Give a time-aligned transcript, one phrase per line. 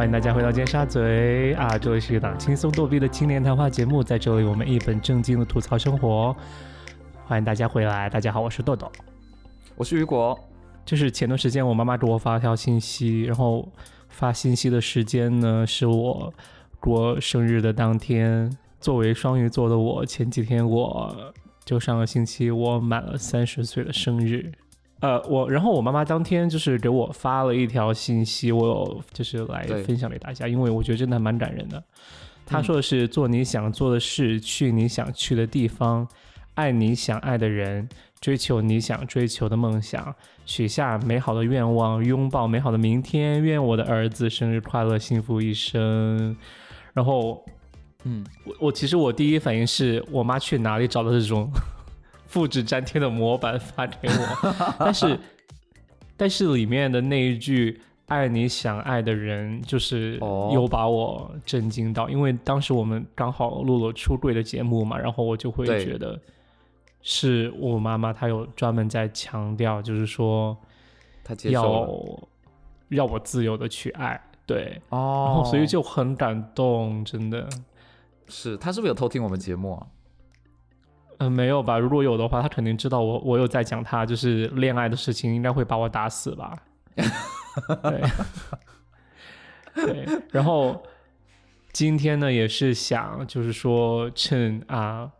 [0.00, 1.76] 欢迎大家回到尖沙咀啊！
[1.76, 6.34] 这里是一档轻松逗逼的青年谈话节目，在这里我们一本正经的吐槽生活。
[7.26, 8.90] 欢迎大家回来，大家好，我是豆豆，
[9.76, 10.42] 我是雨果。
[10.86, 13.70] 就是前段时间我妈妈给我发条信息，然后
[14.08, 16.32] 发信息的时间呢是我
[16.80, 18.50] 过生日的当天。
[18.80, 21.14] 作为双鱼座的我，前几天我
[21.62, 24.50] 就上个星期我满了三十岁的生日。
[25.00, 31.82] 呃，我然后我妈妈当天就是给我发了一条信息，我有就是来分享给大家，因为我觉得真的蛮感人的。
[32.44, 36.06] 她说的是做你想做的事，去你想去的地方，
[36.54, 37.88] 爱你想爱的人，
[38.20, 40.14] 追求你想追求的梦想，
[40.44, 43.42] 许下美好的愿望，拥抱美好的明天。
[43.42, 46.36] 愿我的儿子生日快乐，幸福一生。
[46.92, 47.42] 然后，
[48.04, 51.50] 嗯，我我其实我第一反应是我妈去哪里找的这种。
[52.30, 55.18] 复制粘贴的模板发给我， 但是，
[56.16, 60.16] 但是里面的那一句“爱你想爱的人”就是
[60.52, 66.16] 有把我震惊到，因为当时我们刚好录了出柜的节目嘛，然后我就会觉得
[67.02, 70.56] 是我妈妈，她有专门在强调，就是说
[71.24, 71.88] 她要
[72.88, 77.48] 让我自由的去爱，对，哦，然后所以就很感动，真的。
[78.28, 79.84] 是，她是不是有偷听我们节目啊？
[81.22, 81.78] 嗯，没有吧？
[81.78, 86.56] 如果有的话，他肯定知道我我有在讲他就是恋爱的事情，应该会把我打死吧？
[87.82, 88.00] 对，
[89.84, 90.08] 对。
[90.30, 90.82] 然后
[91.72, 95.10] 今天呢，也是想就是说，趁啊，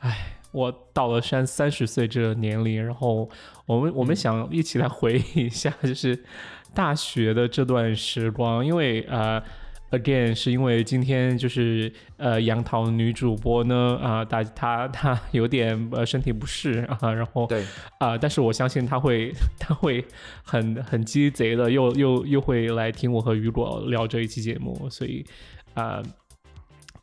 [0.00, 3.30] 哎，我到了三三十岁这个年龄，然后
[3.66, 6.24] 我们我们想一起来回忆一下，就是
[6.74, 9.40] 大学的这段时光，因为呃。
[9.96, 17.64] Again，是因为今天就是呃杨桃女主播呢啊，大她她有点呃身体不适啊，然后对
[17.98, 20.04] 啊，但是我相信她会她会
[20.42, 25.24] 很很鸡贼的，又又又会来听我和雨果聊这一期节目，所以
[25.74, 26.02] 啊。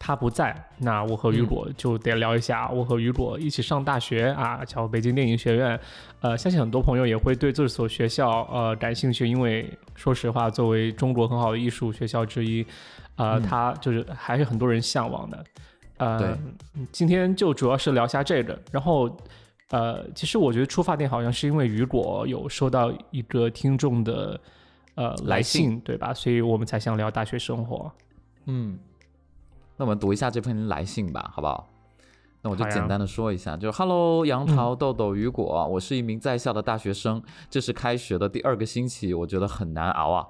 [0.04, 2.68] 他不在，那我和雨果就得聊一下。
[2.72, 5.80] 我和雨果一起上大学啊，叫北京电影学院。
[6.22, 12.66] 呃，相信很多朋友也会对这所学校呃感兴趣，因为说实话，作为中国很好的艺术学校之一，
[13.16, 15.46] 呃，它就是还是很多人向往的。
[15.98, 16.36] 呃，
[16.92, 18.60] 今天就主要是聊下这个。
[18.72, 19.16] 然后，
[19.70, 24.42] 呃，其实我觉得出发点好像是因为雨果有收到一个听众的
[24.96, 26.12] 呃来信，对吧？
[26.12, 27.92] 所以我们才想聊大学生活。
[28.48, 28.80] 嗯。
[29.78, 31.68] 那我们读一下这篇来信吧，好不好？
[32.44, 40.26] 那我就简单的说一下，就是 Hello，杨桃、豆豆、雨果，我是一名在校的大学生，这是开学的第二个星期，我觉得很难熬啊。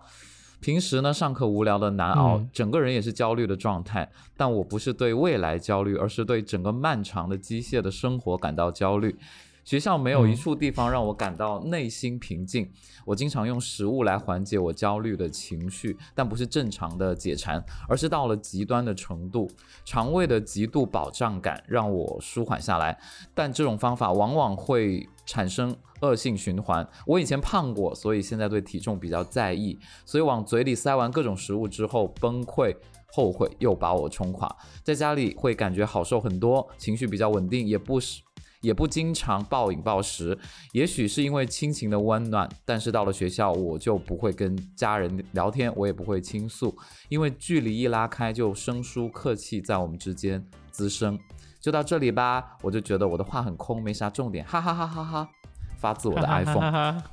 [0.59, 4.07] 平时呢，上课无聊的难熬，整个人也是焦虑的状态。
[4.35, 9.17] 但我不是对未来焦虑，而是对整个漫长的机械的生活感到焦虑。
[9.63, 12.71] 学校没有一处地方让我感到内心平静。
[13.05, 19.49] 我经常用食物来缓解我焦虑的情绪，但不是正常的解馋，而是到了极端的程度。
[19.85, 22.97] 肠胃的极度饱胀感让我舒缓下来，
[23.33, 26.87] 但这种方法往往会产生恶性循环。
[27.05, 32.75] 我以前胖过，所以现在对体重比较在意，所以往嘴里塞完各种食物之后崩溃、
[33.13, 34.53] 后悔又把我冲垮。
[34.83, 38.21] 在家里会感觉好受很多，情绪比较稳定，也不是。
[38.61, 40.37] 也不经常暴饮暴食，
[40.71, 46.75] 也许是因为亲情的温暖，但是到了学校，我就不会跟家人聊天，我也不会倾诉，
[47.09, 51.19] 因为距离一拉开，就生疏客气在我们之间滋生。
[51.59, 55.29] 就到这里吧，我就觉得我的话很空，没啥重点，哈哈哈哈哈，
[55.77, 57.03] 发自我的 iPhone。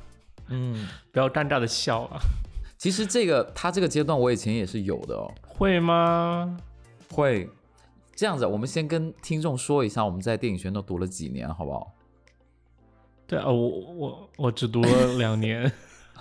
[0.48, 2.18] 嗯，不要尴尬的笑啊。
[2.78, 5.30] 其实这个他这个阶段，我以前也是有的哦。
[5.46, 6.56] 会吗？
[7.10, 7.48] 会。
[8.18, 11.94] 这样子，我们先跟听众说一下，我们在电影学院都读了几年，好不好？
[13.28, 15.70] 对啊，我我我只读了两年，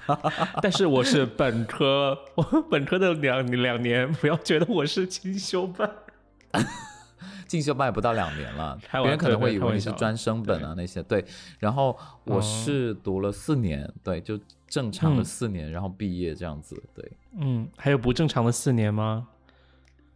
[0.62, 5.91] 但是我是本科，我 本科的两两年，不要觉得我是进修班，
[7.47, 11.02] 进修班也不到两年了，别人可能会以为你是专升本啊那些。
[11.02, 11.25] 对，
[11.58, 17.11] 然后我是读了四年，对，就正常的四年，然后毕业这样子，对。
[17.40, 19.29] 嗯，还有不正常的四年吗？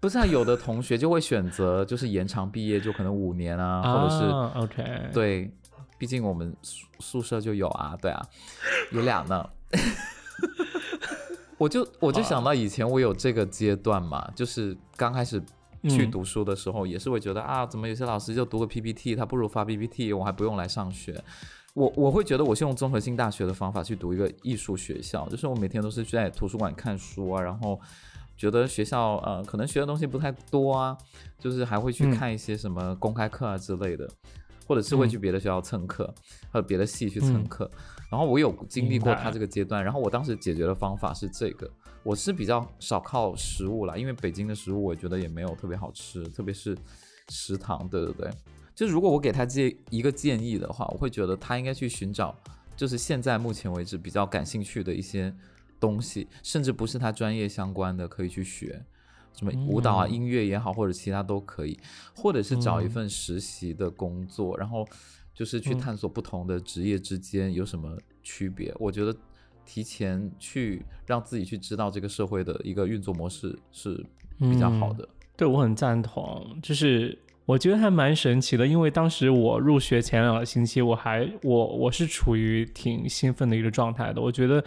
[0.02, 4.26] 不是啊，有的同学就会选择就是延长毕业，就可能五年啊，或者是
[4.60, 5.54] OK，对，
[6.00, 8.20] 毕竟我们宿宿舍就有啊，对啊，
[8.92, 9.48] 有俩呢。
[11.60, 15.40] 我就我就想到以前我有这个阶段嘛，就是刚开始
[15.84, 21.24] 去读书的时候，也是会觉得啊，怎么有些老师就读个 PPT，他不如发 PPT，我还不用来上学。
[21.76, 27.80] 我我会觉得我是用综合性大学的方法去读一个艺术学校，就是我每天都是在图书馆看书啊，然后。
[28.42, 30.98] 觉得学校呃可能学的东西不太多啊，
[31.38, 34.10] 就是还会去看一些什么公开课啊之类的，
[34.66, 36.12] 或者是会去别的学校蹭课，
[36.52, 37.70] 或者别的系去蹭课。
[38.10, 41.70] 然后我有经历过他这个阶段，然后我当时解决的方法是这个，
[42.02, 46.76] 我是比较少靠食物啦，因为北京的食物我觉得也没有特别好吃，特别是
[47.30, 48.32] 食堂，对对对。
[48.74, 52.36] 就如果我给他建一个建议的话，我会觉得他应该去寻找，
[52.76, 55.32] 就是现在目前为止比较感兴趣的一些
[55.82, 58.82] 东西，甚至不是他专业相关的，可以去学，
[59.34, 61.78] 什么舞蹈啊、音乐也好，或者其他都可以，
[62.16, 64.88] 或者是找一份实习的工作，然后
[65.34, 68.74] 就是去探索不同的职业之间有什么区别。
[68.80, 69.14] 我觉得
[69.66, 74.06] 提前去让自己去知道这个社会的一个运作模式是
[74.38, 75.06] 比较好的。
[75.36, 77.18] 对我很赞同，就是。
[77.44, 84.22] 我觉得还蛮神奇的，因为当时我入学前两个星期，我还我我是处于挺兴奋的一个状态的。
[84.22, 84.64] 我觉得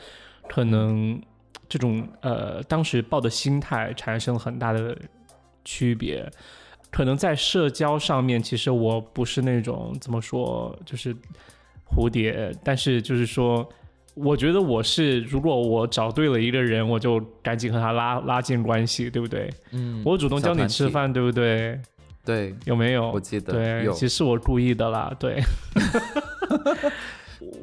[0.48, 1.20] 可能
[1.68, 4.96] 这种呃，当时抱的心态产生了很大的
[5.64, 6.30] 区别。
[6.90, 11.12] 可能在社交上面，其实我不是那种怎么说，就是
[11.84, 12.54] 蝴蝶。
[12.62, 13.68] 但是就是说，
[14.14, 19.50] 我觉得我是，如果我找对了一个人，我就赶紧和他拉拉近关系，对不对？
[19.72, 20.02] 嗯。
[20.04, 21.80] 我主动叫你吃饭，对不对？
[22.24, 23.10] 对，有没有？
[23.10, 25.12] 我记得对，其实我故意的啦。
[25.18, 25.42] 对，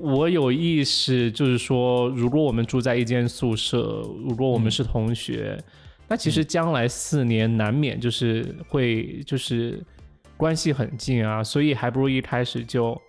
[0.01, 5.61] 我有意识，就是说，如果我们住在一间宿舍，如果我们是同学，
[6.07, 9.79] 那其实将来四年难免就是会就是
[10.35, 12.99] 关系很近啊，所以还不如一开始就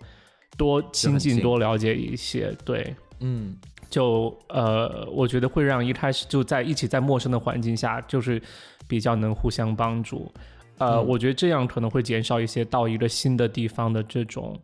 [0.55, 2.55] 多亲近、多了解一些。
[2.63, 3.57] 对，嗯，
[3.89, 8.41] 就呃，我觉得会让一开始就在一起在陌生的环境下，就是
[8.87, 10.31] 比较能互相帮助。
[10.77, 14.59] 呃，我觉得这样可能会减少一些到一个新的地方的这种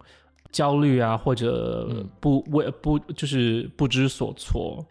[0.51, 4.83] 焦虑啊，或者不为不就是不知所措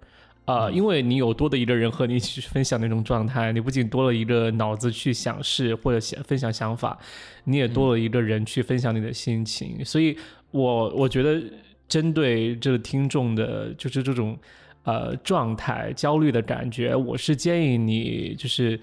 [0.44, 6.96] 啊，因为你有多的一个人和你一起去分享那种状态，你不仅多了一个脑子去想事或者想分享想法，
[7.44, 9.84] 你也多了一个人去分享你的心情。
[9.84, 10.16] 所以，
[10.52, 11.42] 我我觉得
[11.88, 14.38] 针对这个听众的，就是这种
[14.84, 18.80] 呃状态焦虑的感觉，我是建议你就是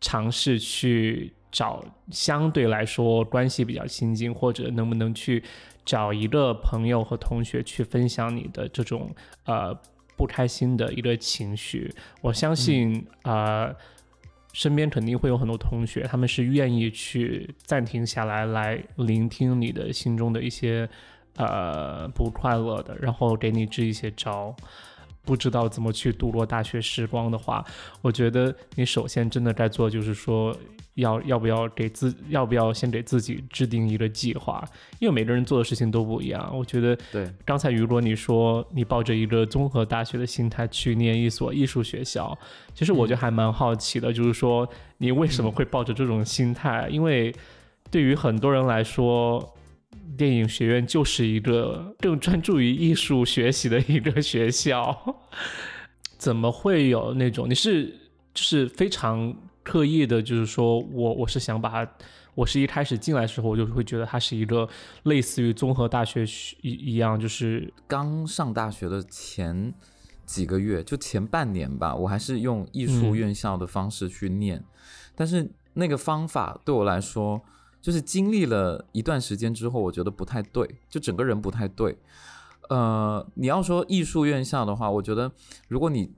[0.00, 1.32] 尝试去。
[1.50, 5.42] 找相对来说关系比较亲近，或者能不能去
[5.88, 9.10] 找一个朋友和同学去分享你的这种
[9.46, 9.74] 呃
[10.18, 11.90] 不开心的一个情绪？
[12.20, 13.74] 我相信啊，
[14.52, 20.86] 身边肯定会有很多同学，他们是愿意去暂停下来，来聆听你的心中的一些
[21.36, 24.54] 呃不快乐的，然后给你支一些招。
[25.24, 27.64] 不知道怎么去度过大学时光的话，
[28.02, 30.54] 我觉得你首先真的该做就是说。
[30.98, 34.64] 要要不要给自要不要先给自己制定一个计划？
[34.98, 36.50] 因为每个人做的事情都不一样。
[36.52, 42.36] 我觉得，对，刚才如果你说你抱着一个综合大学的心态去念一所艺术学校，
[42.74, 44.68] 其实我觉得还蛮好奇的，就是说
[44.98, 46.88] 你为什么会抱着这种心态？
[46.90, 47.32] 因为
[47.90, 49.54] 对于很多人来说，
[50.16, 55.16] 电影学院就是一个更专注于艺术学习的一个学校，
[56.18, 57.48] 怎么会有那种？
[57.48, 57.86] 你是
[58.34, 59.32] 就是非常。
[59.68, 61.92] 刻意的，就是说我我是想把它，
[62.34, 64.66] 我是一开始进来的时候，我就会觉得它是一个
[65.02, 66.24] 类似于综合大学
[66.62, 69.74] 一一样，就是刚上大学的前
[70.24, 74.64] 几个月，就前半年吧，我还是用艺术院校的方式去念，
[75.14, 77.42] 但是那个方法对我来说，
[77.82, 81.98] 就是经历了一段时间之后，我觉得不太对，就整个人不太对。
[82.70, 85.30] 呃，你要说艺术院校的话，我觉得
[85.68, 86.10] 如果你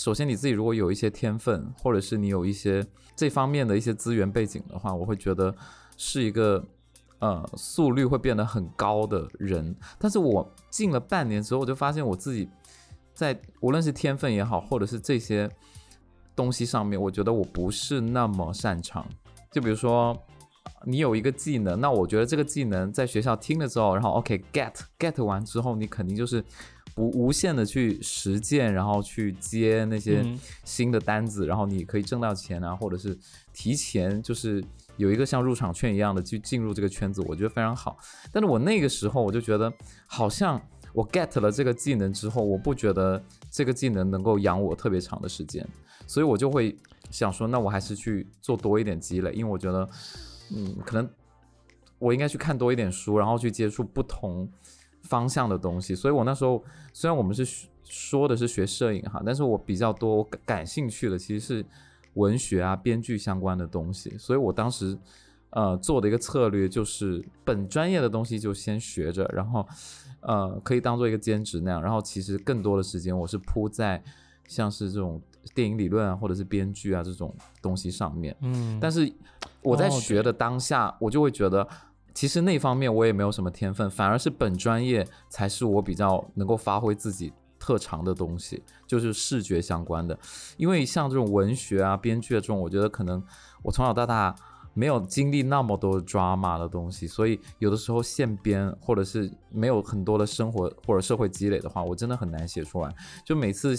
[0.00, 2.82] 首先，你自己如果有一些天分，或者是你有一些
[3.14, 5.54] 这方面的一些资源背景的话，我会觉得
[5.98, 6.64] 是一个
[7.18, 9.76] 呃速率会变得很高的人。
[9.98, 12.48] 但是我进了半年之后，我就发现我自己
[13.12, 15.46] 在无论是天分也好，或者是这些
[16.34, 19.06] 东西上面，我觉得我不是那么擅长。
[19.52, 20.16] 就比如说，
[20.86, 26.42] 你有一个技能，那我觉得这个技能在学校听了之后，然后 OK get get 完之后，你肯定就是。
[27.00, 30.22] 无无限的去实践，然后去接那些
[30.64, 33.16] 新的单子，然后你可以挣到钱啊，或者是
[33.54, 34.62] 提前就是
[34.98, 37.96] 有一个像入场券一样的去进入这个圈子，我觉得非常好。
[38.30, 39.72] 但是我那个时候我就觉得，
[40.06, 40.60] 好像
[40.92, 45.66] 我 get 了这个技能之后，我不觉得这个技能能够养我特别长的时间，
[46.06, 46.76] 所以我就会
[47.10, 49.88] 想说，那我还是去做多一点积累，因为我觉得，
[50.54, 51.08] 嗯，可能
[51.98, 54.46] 我应该去看多一点书，然后去接触不同。
[55.02, 61.66] 方向的东西，所以我那时候虽然我们是说的是学摄影哈，但是我比较多感兴趣的其实是
[62.14, 64.96] 文学啊、编剧相关的东西，所以我当时
[65.50, 69.66] 呃做的一个策略就是本专业的东西就先学着，然后
[70.20, 74.00] 呃可以当做一个兼职那样，然后其实更多的时间我是扑在
[74.46, 75.20] 像是这种
[75.54, 79.12] 电影理论啊或者是编剧啊这种东西上面，嗯，但是
[79.62, 81.66] 我在学的当下，我就会觉得。
[82.14, 90.18] 其实那方面我也没有什么天分，反而是本专业才是我比较能够发挥自己特长的东西，就是视觉相关的。
[90.56, 93.22] 因为像这种文学啊、编剧这种，我觉得可能
[93.62, 94.34] 我从小到大
[94.72, 102.94] 没有经历那么多 drama 的东西，所以有的时候现编或者是没有很多的生活或者社会积累的话，我真的很难写出来。
[103.24, 103.74] 就每次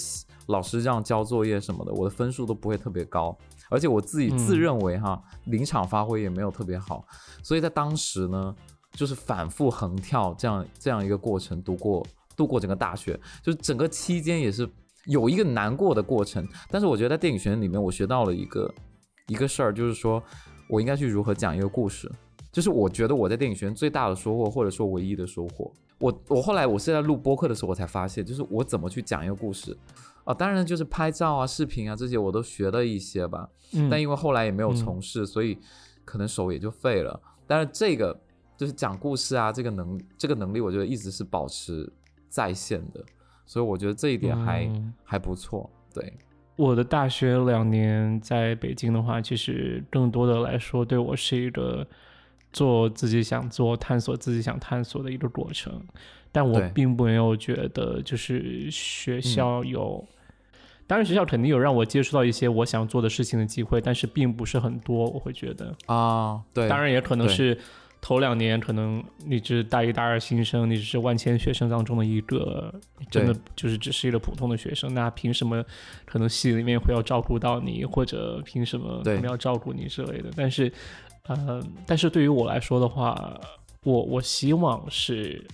[0.48, 3.36] 老师让交作业什么的，我的分数都不会特别高，
[3.72, 7.04] 而且我自己自认为哈临场发挥也没有特别好，
[7.42, 8.56] 所以在当时呢，
[8.92, 12.06] 就是反复横跳这样这样一个过程度过。
[12.34, 14.68] 度过整个大学，就是整个期间也是
[15.06, 16.48] 有一个难过的过程。
[16.70, 18.74] 但是我觉得在电影学院里面，我学到了一个
[19.28, 20.24] 一个事儿，就是说
[20.70, 22.10] 我应该去如何讲一个故事。
[22.51, 25.72] 就是我觉得我在电影学院最大的收获，或者说唯一的收获。
[26.00, 29.78] 我我后来我是在录播客的时候，我才发现，就是我怎么去讲一个故事
[30.24, 30.34] 啊。
[30.34, 33.50] 当然就是拍照啊、视频啊这些我都学了一些吧。
[33.74, 33.90] 嗯。
[33.90, 35.58] 但因为后来也没有从事，所以
[36.04, 37.20] 可能手也就废了。
[37.48, 38.20] 但是这个
[38.58, 41.92] 就是讲故事啊，这个能这个能力，我觉得一直是保持。
[42.32, 43.04] 在线的，
[43.46, 44.72] 所以我觉得这一点还
[45.04, 45.70] 还不错。
[45.94, 46.13] 对，
[46.56, 51.86] 我的大学两年在北京的话，其实更多的来说，对我是一个
[52.54, 55.86] 做自己想做、探索自己想探索的一个过程。
[56.32, 60.08] 但我并没有觉得，就是学校有，
[60.91, 65.10] 当然学校肯定有让我接触到一些我想做的事情的机会，但是并不是很多。
[65.10, 67.57] 我会觉得啊，对，当然也可能是。
[68.03, 72.74] 头两年可能你是大一、大二新生，你只是万千学生当中的一个，
[73.12, 74.91] 真的就是只是一个普通的学生。
[74.91, 75.63] 那凭什么
[76.03, 80.31] 可能系里面会要照顾到你，或者凭什么他们要照顾你之类的？
[80.36, 80.74] 但是，
[81.27, 83.39] 呃，但是对于我来说的话，
[83.83, 85.45] 我我希望是，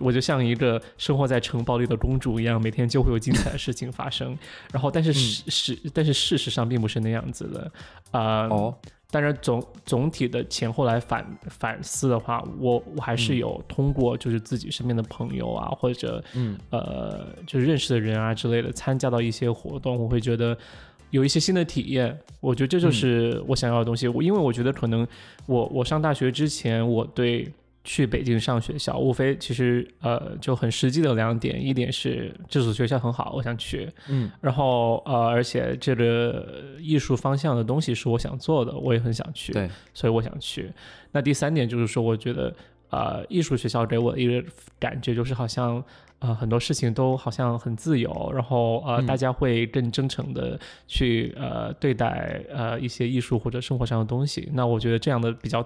[0.00, 4.36] 我就像一个生活在城堡里的公主一样，每天就会有精彩的事情发生。
[4.72, 7.72] 然后，但是事实，但是事实上并不是那样子的，
[8.10, 8.46] 啊。
[8.48, 8.74] 哦。
[9.10, 20.58] 但是总总体的前后来反反思的话，我我还是有通过就是自己身边的朋友啊，或者嗯呃就是认识的人啊之类的，参加到一些活动，我会觉得
[21.10, 22.18] 有一些新的体验。
[22.40, 24.08] 我觉得这就是我想要的东西。
[24.08, 25.06] 我因为我觉得可能
[25.46, 27.48] 我我上大学之前，我对。
[27.84, 40.72] 去北京上学校，无非其实呃就很实际的两点，一点是这所学校很好，我想去，嗯，然后呃而且这个艺术方向的东西是我想做的，我也很想去，对，所以我想去。
[41.12, 42.56] 那第三点就是说，我觉得
[42.88, 44.42] 呃艺术学校给我一个
[44.78, 45.84] 感觉就是好像
[46.20, 54.48] 呃很多事情都好像很自由，然后呃大家会更真诚的去呃对待呃一些艺术或者生活上的东西。
[54.54, 55.62] 那我觉得这样的比较。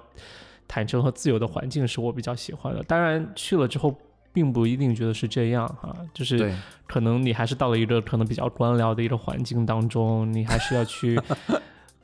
[0.68, 3.92] 坦诚和自由的环境是我比较喜欢的，当然去了之后
[4.32, 6.54] 并不一定觉得是这样哈，就是
[6.86, 11.18] 可能你还是到了一个可能比较官僚的一个环境当中，你还是要去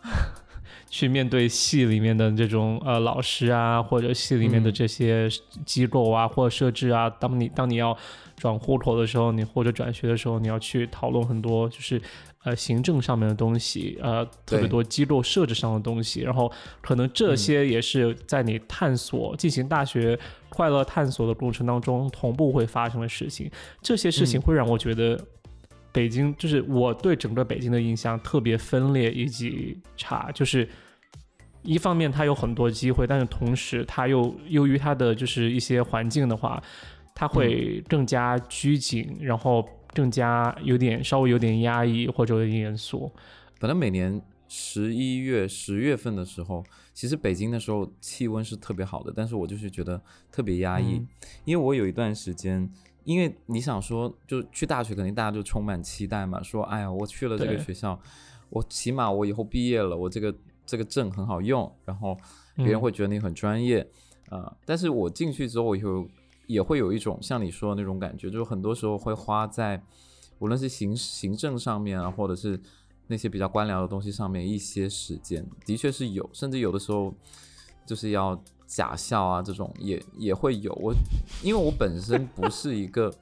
[0.88, 5.28] 去面对系里面的这种呃老师啊，或者系里面的这些
[5.66, 7.97] 机构啊或者设置啊，当你当你要
[8.37, 12.00] 转户口的时候，你或者转学的时候，你要去讨论很多就是。
[12.44, 20.18] 呃，行政上面的东西，呃，特别多机构设置上的东西，然后可能这些也是在你探索进行大学
[20.50, 23.50] 快乐探索的过程当中同步会发生的事情。
[23.80, 25.18] 这些事情会让我觉得
[25.90, 30.68] 北京就是我对整个北京的印象特别分裂以及差，就是
[31.62, 36.62] 一方面它有很多机会，但是同时它又由于它的就是一些环境的话，
[37.14, 39.66] 它会更加拘谨，然后。
[39.94, 43.10] 更加有点稍微有点压抑或者有点严肃。
[43.60, 51.00] 本来每年十一月、十月份的时候，其实北京的时候气温是特别好的，但是我就是觉得特别压抑，
[51.44, 52.68] 因为我有一段时间，
[53.04, 57.98] 因为你想说，就去大学，肯定大家就充满期待嘛，说，哎呀，我去了这个学校，
[58.50, 60.34] 我起码我以后毕业了，我这个
[60.66, 62.16] 这个证很好用，然后
[62.56, 63.86] 别人会觉得你很专业
[64.28, 64.54] 啊。
[64.66, 66.06] 但是我进去之后，我有。
[66.46, 69.82] 也会有一种像你说的那种感觉，就是很多时候会花在
[70.38, 72.60] 无论是行行政上面啊，或者是
[73.06, 77.14] 那些比较官僚的东西上面一些时间，的确是有，甚至有的时候
[77.86, 80.72] 就是要假笑啊，这种也也会有。
[80.74, 80.94] 我
[81.42, 83.14] 因为我本身 不是一个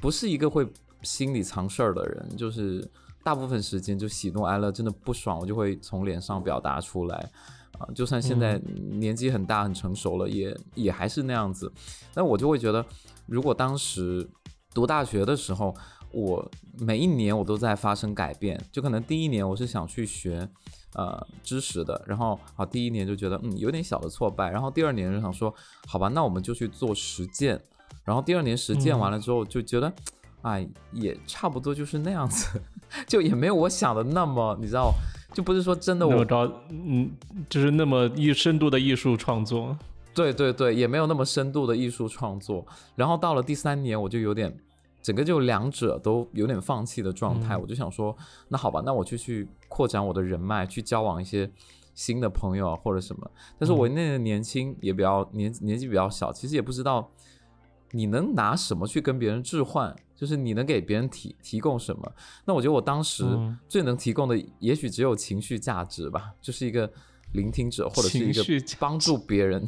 [0.00, 0.66] 不是一个会
[1.02, 2.86] 心里藏事儿的人，就是
[3.22, 7.30] 大部分时间就喜怒哀乐真的不爽，我就会从脸上表达出来。
[7.78, 8.60] 啊，就算现在
[8.90, 11.72] 年纪很大很成熟了，也也还是那样子。
[12.14, 12.84] 那我就会觉得，
[13.26, 14.28] 如果当时
[14.74, 15.74] 读大学的时候，
[16.12, 16.48] 我
[16.78, 18.62] 每一年我都在发生改变。
[18.70, 20.46] 就可能第一年我是想去学
[20.94, 25.52] 呃知识的，然后好第一年就觉得嗯有点小的挫败，然后第二年就想说
[25.86, 27.60] 好吧，那我们就去做实践。
[28.04, 29.92] 然后第二年实践完了之后就觉得，
[30.42, 32.60] 哎也差不多就是那样子，
[33.08, 34.92] 就也没有我想的那么你知道。
[35.34, 37.10] 就不是说真的，我着，嗯，
[37.48, 39.76] 就是那么艺深度的艺术创作，
[40.14, 42.66] 对对对，也没有那么深度的艺术创作。
[42.96, 44.54] 然后到了第三年，我就有点
[45.02, 47.56] 整个就两者都有点放弃的状态。
[47.56, 48.16] 我就想说，
[48.48, 51.50] 那好吧，那我就去扩展我的人脉，去交往一些
[51.94, 53.30] 新的朋友啊或者什么。
[53.58, 57.10] 但是我那个年轻也比较年年纪比较小，其实也不知道
[57.92, 62.12] 你能拿什么去跟别人置换，就是你能给别人提提供什么。
[62.44, 63.24] 那我觉得我当时
[63.68, 66.90] 最能提供的，也许只有情绪价值吧，就是一个
[67.32, 68.42] 聆听者或者是一个
[68.80, 69.66] 帮助别人。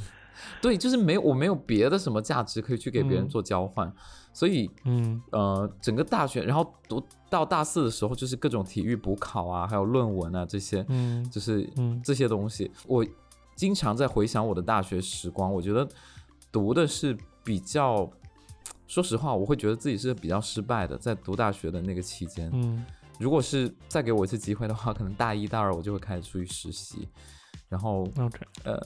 [0.61, 3.91] 对，就是没有，我没有别的什么价值可以去给别人做交换，
[4.33, 7.01] 所以，嗯，呃，整个大学，然后读
[7.31, 11.65] 到大四的时候，就是各种体育补考啊，还有论文啊这些，嗯，就是
[12.03, 13.07] 这些东西，我
[13.55, 15.89] 经常在回想我的大学时光，我觉得
[16.51, 18.11] 读的是比较，
[18.89, 22.85] 说实话，我会觉得自己是比较失败的，在读大学的那个期间，嗯，
[23.21, 27.09] 如果是再给我一次机会的话，可能大一大二我就会开始出去实习。
[27.69, 28.81] 然后，OK，呃，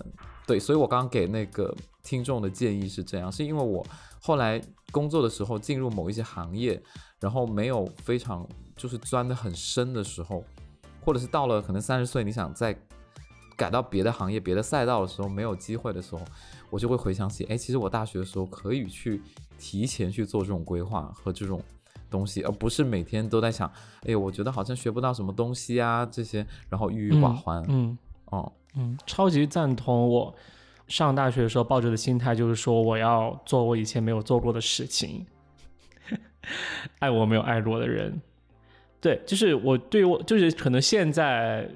[0.47, 3.85] 对，所以我刚刚给那个听众的建议是这样，是因为我
[4.21, 4.59] 后来
[4.93, 6.81] 工作的时候进入某一些行业，
[7.21, 10.43] 然后没有非常就是钻的很深的时候，
[11.05, 12.75] 或者是到了可能三十岁，你想再
[13.57, 16.23] 改到别的行业、别的赛道的时候，没有机会的时候，
[16.71, 19.21] 我就会回想起，哎，其实我大学的时候可以去
[19.59, 21.63] 提前去做这种规划和这种
[22.11, 23.71] 东西，而不是每天都在想，
[24.07, 27.97] 哎，我觉得好像学不到什么东西啊这些，然后郁郁寡欢，嗯，
[28.27, 28.53] 哦。
[28.77, 30.09] 嗯，超级赞同。
[30.09, 30.33] 我
[30.87, 35.27] 上大学的时候抱着的心态就是说，我要做我以前没有做过的事情，
[37.01, 38.21] 爱我没有爱过的人。
[39.01, 41.69] 对，就是我对我就是可能现在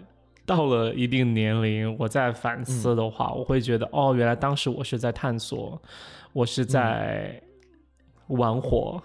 [0.45, 5.81] 到了一定年龄，我在反思的话，我会觉得哦，原来当时我是在探索，
[6.33, 7.41] 我是在
[8.29, 9.03] 玩火，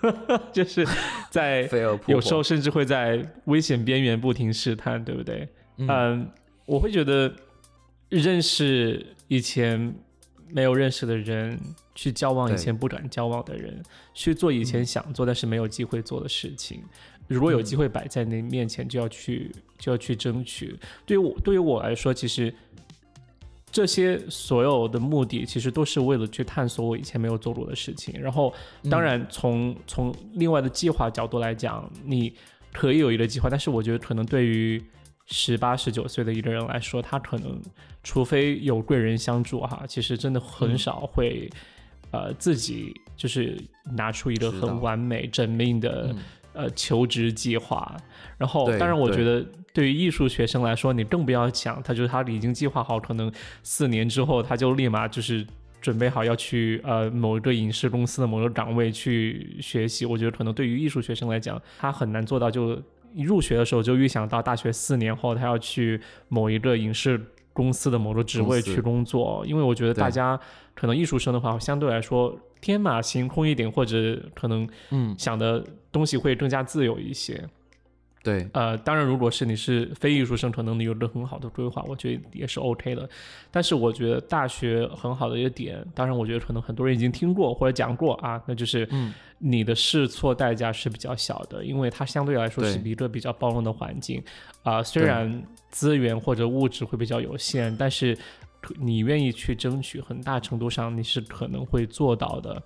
[0.52, 0.86] 就是
[1.30, 1.68] 在
[2.06, 5.48] 有时候甚至会在危险边缘不停试探，对不对？
[5.76, 6.28] 嗯。
[6.66, 7.32] 我会觉得，
[8.10, 9.94] 认识以前
[10.50, 11.58] 没有认识的人，
[11.94, 16.84] 去交往以前不敢交往的人，去做以前想做但是没有机会做的事情。
[17.28, 20.76] 如果有机会摆在你面前，就要去就要去争取。
[21.06, 22.52] 对于我对于我来说，其实
[23.70, 28.18] 这些所有的目的，其实都是为了去探索我以前没有做过的事情。
[28.20, 28.52] 然后，
[28.90, 32.32] 当然从从另外的计划角度来讲，你
[32.72, 34.82] 可以有一个计划，但是我觉得可能对于
[35.26, 37.60] 十八十九岁的一个人来说，他可能
[38.02, 41.50] 除非有贵人相助哈，其实真的很少会，
[42.10, 43.62] 呃，自己就是
[43.94, 46.16] 拿出一个很完美缜密的
[46.52, 47.96] 呃求职计划。
[48.36, 53.30] 然后，当然，我觉得对于艺术学生来说，你更不要想，他就是他已经计划好，可能
[53.62, 55.46] 四年之后他就立马就是
[55.80, 60.06] 准备好要去呃某一个影视公司的某个岗位去学习。
[60.06, 62.80] 我觉得可能对于艺术学生来讲，他很难做到就。
[63.14, 67.18] 一入学的时候就预想到大学四年后他要去某一个影视
[67.54, 70.38] 公司的某个职位去工作，因为我觉得大家
[70.74, 77.42] 可能艺术生的话相对来说天马行空一点，或者可能嗯想的东西会更加自由一些。
[78.20, 83.08] 对，呃，当然，如果是你是非艺术生，可能你有个很好的规划，我觉得也是 OK 的。
[83.50, 88.86] 但是我觉得大学很好的一个点，当然，我觉得可能很多人已经听过或者讲过啊，那就是
[89.38, 94.22] 你的试错代价是比较小的，因为它相对来说是一个比较包容的环境
[94.62, 94.82] 啊。
[94.82, 98.18] 虽然资源或者物质会比较有限，但是
[98.78, 102.62] 你愿意去争取，很大程度上你是可能会做到的。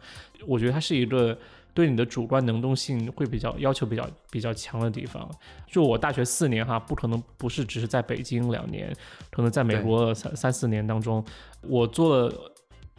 [0.46, 1.36] 我觉得它是一个。
[1.74, 5.26] 对你的主观能动性会比较要求比较比较强的地方，
[5.66, 8.94] 就我大学四年哈，不可能不是只是在北京两年，
[9.30, 11.24] 可能在美国三三四年当中，
[11.62, 12.36] 我做的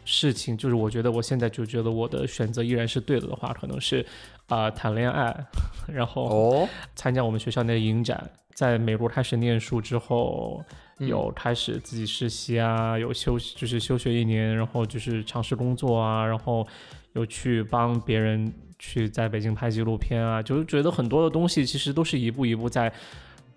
[0.04, 4.04] 事情就是我觉得我现在就觉得我的选择依然是对的的话，可能是
[4.48, 5.32] 啊谈恋爱，
[5.86, 10.60] 然后参加我们学校那个影展，在美国开始念书之后，
[10.98, 16.66] 有开始自己实习啊，有休就是休学一年，然后就是尝试工作啊，然后。
[17.14, 22.92] 有去帮别人去在北京拍纪录片啊，就是觉得很多的东西其实都是一步一步在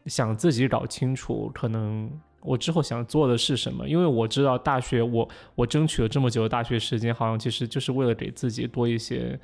[0.06, 2.08] 想自己搞清楚，可能
[2.42, 3.90] 我之后想做的是什么。
[3.90, 9.40] 因为我知道大学，我我争取了这么久的大学时间，好像其实就是为了给自己多一些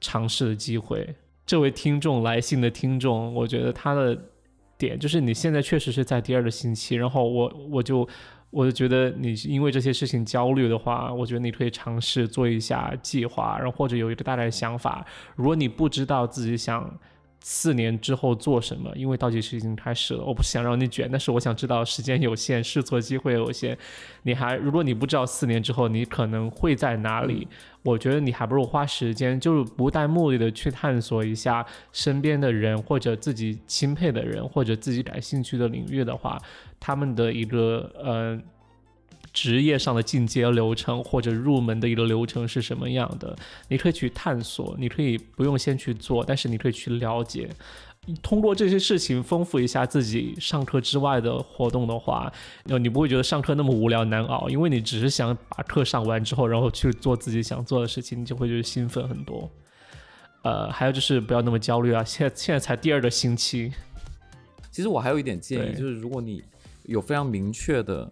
[0.00, 1.14] 尝试的机会。
[1.44, 4.18] 这位听众来信的听众，我觉得他的
[4.80, 8.08] 点就是你现在确实是在第二个星期，然后我我就。
[8.52, 15.06] 我就觉得你因为这些事情焦虑的话，我觉得你可以尝试做一下计划，然后或者有一个大概的想法。
[15.36, 16.98] 如果你不知道自己想。
[17.42, 18.92] 四年之后做什么？
[18.94, 23.76] 因为倒计时已经开始了，我不想让你卷，但是我想知道时间有限，试错机会有限。
[24.24, 27.48] 你还如果你不知道四年之后你可能会在哪里，
[27.82, 36.38] 我觉得你还不如花时间，就是不带目的的去探索一下身边的人，或者自己钦佩的人，或者自己感兴趣的领域的话，
[36.78, 38.38] 他们的一个呃
[39.32, 43.36] 职业上的进阶流程或者入门的一个流程是什么样的，
[43.68, 47.48] 你可以去探索，你可以不用先去做，但是你可以去了解。
[48.22, 52.32] 通过这些事情丰富一下自己上课之外的活动的话，
[52.64, 59.48] 呃，你不会觉得上课那么无聊难熬，因为你只是想把课上完之后，然后去做自己想做的事情，你就会觉得兴奋很多。
[60.42, 63.70] 呃，还有就是不要那么焦虑啊，现在现在才第二个星期。
[64.70, 66.42] 其实我还有一点建议，就是如果你
[66.84, 68.10] 有非常明确的，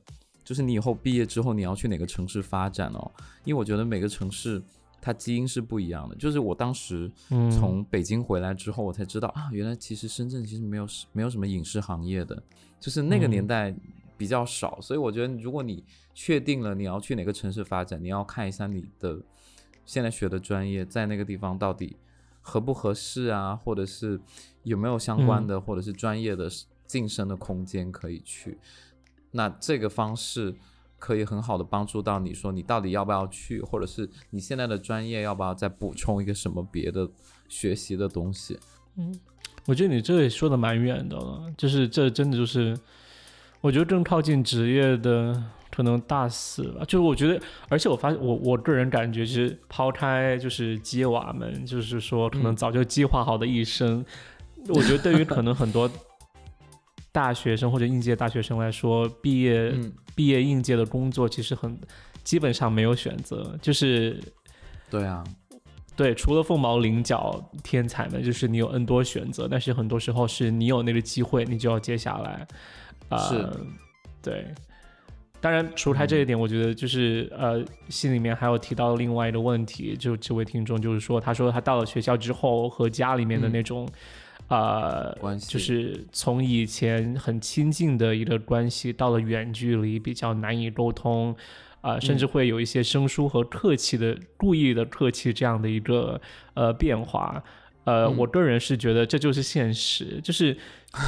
[0.49, 3.11] 就是你以后毕业之后你要去哪个城市发展哦，
[3.45, 4.63] 因为我觉得每个城市。
[5.01, 7.09] 它基因是不一样的，就是我当时
[7.53, 12.43] 从北京回来之后，我才知道啊，原来其实深圳其实没有没有什么影视行业的，
[12.81, 13.73] 就是那个年代
[14.17, 15.85] 比较少，所以我觉得如果你
[16.15, 19.21] 确定了你要去哪个城市发展，你要看一下你的
[19.87, 21.97] 现在学的专业在那个地方到底
[22.41, 24.21] 合不合适啊，或者是
[24.65, 26.51] 有没有相关的或者是专业的
[26.87, 28.59] 晋升的空间可以去，
[29.31, 30.55] 那这个方式。
[31.01, 37.09] 可以很好的帮助到你说你到底要不要去，或者是你现在的专业要不要再补充一个什么别的
[37.49, 38.59] 学习的东西？
[38.97, 39.17] 嗯，
[39.67, 42.77] 我觉得你这也说的蛮远的了，就是这真的就是，
[43.61, 46.81] 我觉得更靠近职业的可能大四吧。
[46.85, 54.05] 就是我觉得，而且我发现我我个人感觉，其实抛开就是鸡娃们，就是说可能早就计划好的一生，
[54.67, 55.89] 我觉得对于可能很多。
[57.11, 59.75] 大学生或者应届大学生来说，毕业
[60.15, 61.77] 毕业应届的工作其实很
[62.23, 64.21] 基本上没有选择，就是
[64.91, 65.25] 对啊，
[65.97, 72.47] 对，除了凤毛麟角天才们，就是你有 N 多选择，但是很多时候是你有那个机会，你就要接下来。
[73.29, 73.49] 是，
[74.23, 74.47] 对。
[75.41, 83.89] 当然，除开这一点，我觉得就是呃，心里面还有提到另外一个问题，就这位听众就是说，他说他到了学校之后和家里面的那种。
[84.49, 85.15] 呃，
[85.47, 91.37] 就是从以前很亲近的一个关系，到了远距离比较难以沟通，
[91.83, 96.19] 啊，甚至会有一些生疏和客气的故意的客气这样的一个
[96.55, 97.45] 呃变化。
[97.85, 100.57] 呃，我个人是觉得这就是现实，就是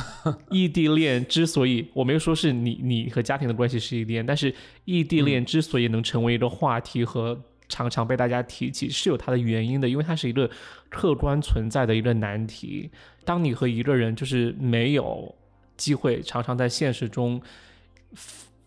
[0.50, 7.40] 异地恋之所以我没有说是你你和家庭的关系是异地恋，但是异地恋之所以能成为一个话题和。
[7.70, 10.50] 常常被大家提起是有它的原因的，因为它是一个
[10.90, 12.90] 客观存在的一个难题。
[13.24, 15.34] 当你和一个人就是没有
[15.78, 17.40] 机会，常常在现实中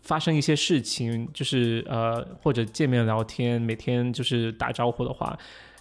[0.02, 5.38] 发生一些事情，就是呃或者见面聊天，每天就是打招呼的话，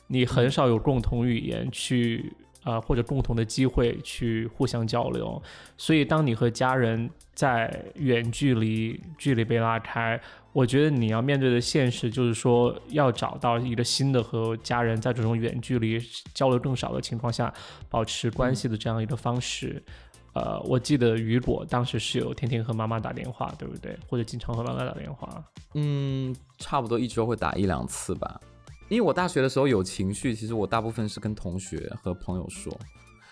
[0.07, 2.31] 你很少有共同语言去。
[2.63, 5.43] 啊，或者共同的机会去互相交流，
[5.75, 10.17] 所以当你和家人在远距离距离被拉开，
[10.53, 15.99] 我觉得你要面对的现实就是说，要找到一个新的和家人在这种远距离
[16.33, 17.51] 交流更少的情况下
[17.89, 19.83] 保持关系的这样一个方式。
[20.33, 23.97] 呃，我记得雨果当时是有天天和妈妈打电话，对不对？
[24.07, 25.43] 或者经常和妈妈打电话？
[25.73, 28.39] 嗯，差不多一周会打一两次吧。
[28.89, 32.75] 因为我大学的时候有情绪，其实我大部分是跟同学和朋友说。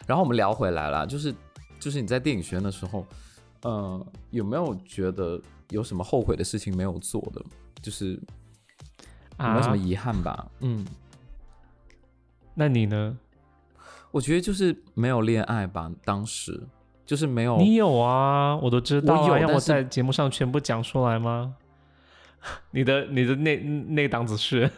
[0.07, 1.33] 然后我们聊回来了，就是
[1.79, 3.05] 就是你在电影学院的时候，
[3.61, 5.39] 呃，有没有觉得
[5.71, 7.43] 有什么后悔的事情没有做的？
[7.81, 8.11] 就是
[9.39, 10.47] 有没有什么遗憾吧？
[10.59, 10.85] 嗯，
[12.53, 13.17] 那你呢？
[14.11, 16.67] 我觉得就是没有恋爱吧，当时
[17.05, 17.57] 就是没有。
[17.57, 19.27] 你有啊，我都知道。
[19.27, 21.55] 有，让我在节目上全部讲出来吗？
[22.71, 24.69] 你的你的那那档子事。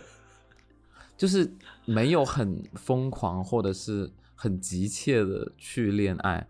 [1.16, 1.54] 就是
[1.86, 6.46] 没有很疯狂或者是很急切的去恋爱，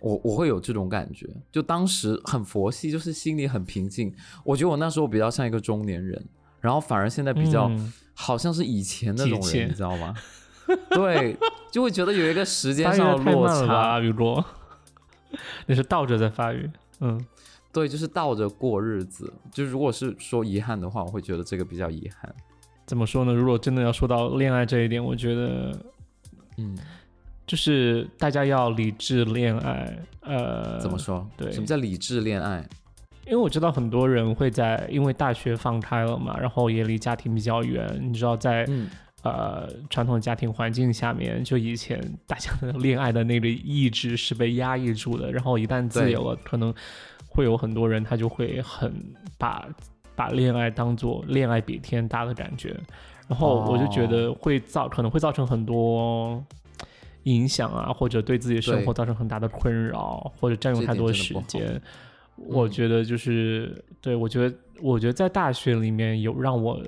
[0.00, 1.28] 我我会有这种感觉。
[1.50, 4.12] 就当时很佛系，就是心里很平静。
[4.44, 6.22] 我觉得我那时候比较像一个中年人，
[6.60, 7.70] 然后反而现在比较
[8.14, 10.14] 好像是以前那种人，你知道吗？
[10.90, 11.36] 对，
[11.70, 14.00] 就会觉得有一个时间上的落差。
[14.00, 14.44] 雨果，
[15.66, 16.68] 你是倒着在发育，
[17.00, 17.24] 嗯，
[17.72, 19.32] 对，就是倒着过日子。
[19.52, 22.34] 就如果是说遗憾的话，我会觉得这个比较遗憾。
[22.84, 23.32] 怎么说呢？
[23.32, 25.78] 如果真的要说到恋爱这一点，我觉得，
[26.56, 26.76] 嗯，
[27.46, 29.96] 就是大家要理智恋爱。
[30.20, 31.26] 呃，怎么说？
[31.36, 32.64] 对，什么叫理智恋爱？
[33.24, 37.98] 因为我知道很多人会在，因为大学放开了嘛，然后也离家庭比较远。
[38.00, 38.66] 你知道，在
[39.22, 46.74] 呃传统的家庭环境下面，就以前大家的恋爱的那个意志是被压抑住的，然后一旦自由了，可能
[47.28, 48.92] 会有很多人他就会很
[49.38, 49.66] 把。
[50.14, 52.74] 把恋爱当做恋爱比天大的感觉，
[53.28, 56.42] 然后我就觉得会造可能会造成很多
[57.26, 61.80] 影响啊，或者对自己生活造成很大的困扰，或者占用太多时间。
[62.34, 66.82] 我觉得就是对我觉得我觉得在大学里面有让我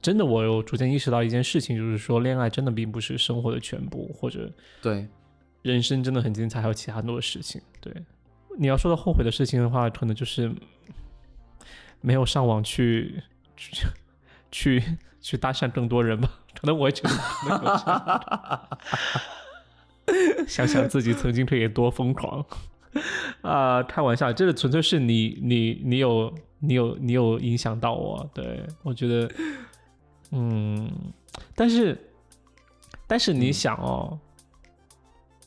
[0.00, 5.06] 真的我有逐渐意识到一件事情，就是说恋爱真的并不是生活的全部，或者对
[5.62, 7.60] 人生真的很精彩，还有其他很多的事情。
[7.80, 7.92] 对
[8.56, 10.50] 你要说到后悔的事情的话，可能就是。
[12.00, 13.20] 没有上网去
[13.56, 13.86] 去
[14.52, 14.80] 去
[15.20, 16.30] 去搭讪更多人吧？
[16.54, 17.10] 可能我也觉得
[17.42, 18.68] 没有这样
[20.48, 22.44] 想想自己曾经可以多疯狂
[23.42, 29.30] 啊、开玩笑，这个纯粹是你你你有你有你有影响到我，对我觉得，
[30.32, 30.90] 嗯，
[31.54, 31.96] 但是
[33.06, 34.18] 但是你想哦，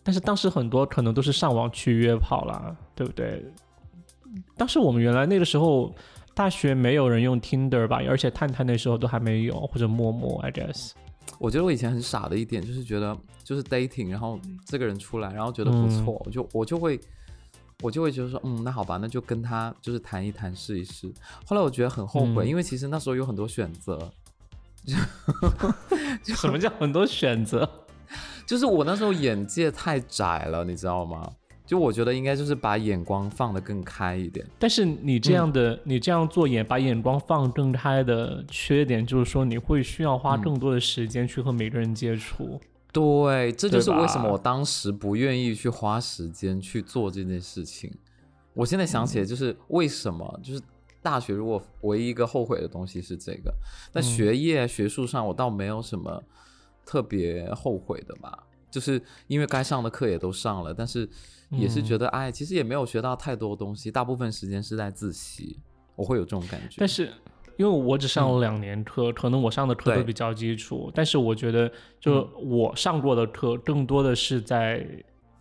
[0.04, 3.43] 但是当时很多可能都是上网去约炮啦，对不对？
[4.56, 5.93] 当时我们原来那个时候
[6.34, 10.91] 大学没有人用 Tinder 吧，而且探探那时候都还没有，或者陌陌，I guess。
[11.39, 16.99] 我觉得我以前很傻的一点就是觉得就是 dating，然后这个人出来，然后觉得不错，我就我就会
[17.81, 21.11] 我就会觉得说，嗯，那好吧，那就跟他就是谈一谈，试一试。
[21.45, 24.11] 后来我觉得很后悔，嗯因为其实那时候有很多选择，
[26.23, 27.67] 什么叫很多选择？
[28.45, 31.31] 就是我那时候眼界太窄了，你知道吗？
[31.71, 34.45] 就我觉得应该就是把眼光放得更开一点。
[34.60, 42.60] 但是你这样的，你这样做眼把眼光放更开的缺点，就是说你会需要花更多的时间去和每个人接触。
[42.91, 47.89] 对，这就是为什么我当时不愿意去花时间去做这件事情。
[48.53, 50.62] 我现在想起来，就是为什么，就是
[51.01, 53.53] 大学如果唯一一个后悔的东西是这个，
[53.93, 56.21] 那学业、学术上我倒没有什么
[56.86, 61.07] 特别后悔的吧，就是因为该上的课也都上了，但是
[61.51, 65.60] 也是觉得，哎，其实也没有学到太多东西，大部分时间是在自习，
[65.95, 66.77] 我会有这种感觉。
[66.77, 67.12] 但是
[67.57, 74.88] 因为我只上了两年课，可能我上的课都比较基础，但是我觉得，就我上过的课更多的是在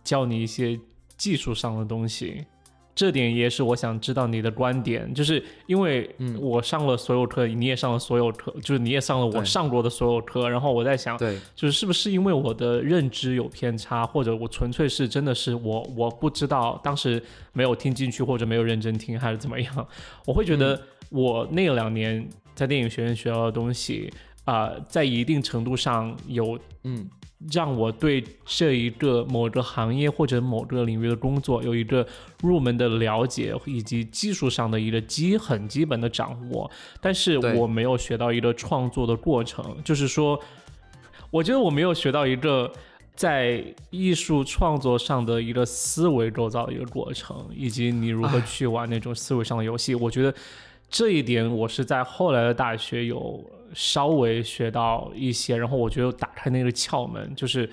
[0.03, 0.79] 教你一些
[1.17, 2.45] 技术上的东西。
[2.93, 6.37] 这点也是我想知道你的观点，就是因为嗯。
[6.41, 17.21] 我上了所有课，你也上了所有课，就是你也上了我上过的所有课，然后我在想，对，就是是不是因为我的认知有偏差，或者我纯粹是真的是我我不知道，当时
[17.53, 19.87] 没有听进去或者没有认真听，还是怎么样？
[20.25, 24.11] 我会觉得我那两年在电影学院学到的东西，
[24.45, 27.07] 啊、在一定程度上有嗯
[27.51, 32.05] 让我对这一个某个行业或者某个领域的工作有一个
[32.41, 40.39] 入门的了解，以及技术上的一个基很基本的掌握，但是我没有学到一个创作的过程，就是说，
[41.29, 42.71] 我觉得我没有学到一个。
[43.13, 50.33] 在艺术创作上的一个思维构造的一个过程，以及你如何去玩那种思维上的游戏，我觉得
[50.89, 53.39] 这一点我是在后来的大学有
[53.73, 57.69] 稍微学到一些，然后我觉得打开那个窍门，就是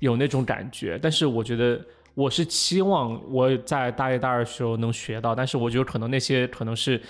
[0.00, 0.98] 有那种感觉。
[1.02, 1.80] 但是我觉得
[2.14, 7.00] 我是期望我在大一、大二的时候能学到，但是我觉得可能那些可能是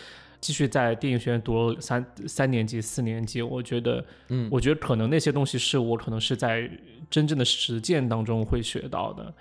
[0.41, 6.71] 继续在电影学院读了三三年级、四年级，我觉得，嗯我觉得可能那些东西是我可能是在
[7.11, 9.35] 真正的实践当中会学到的。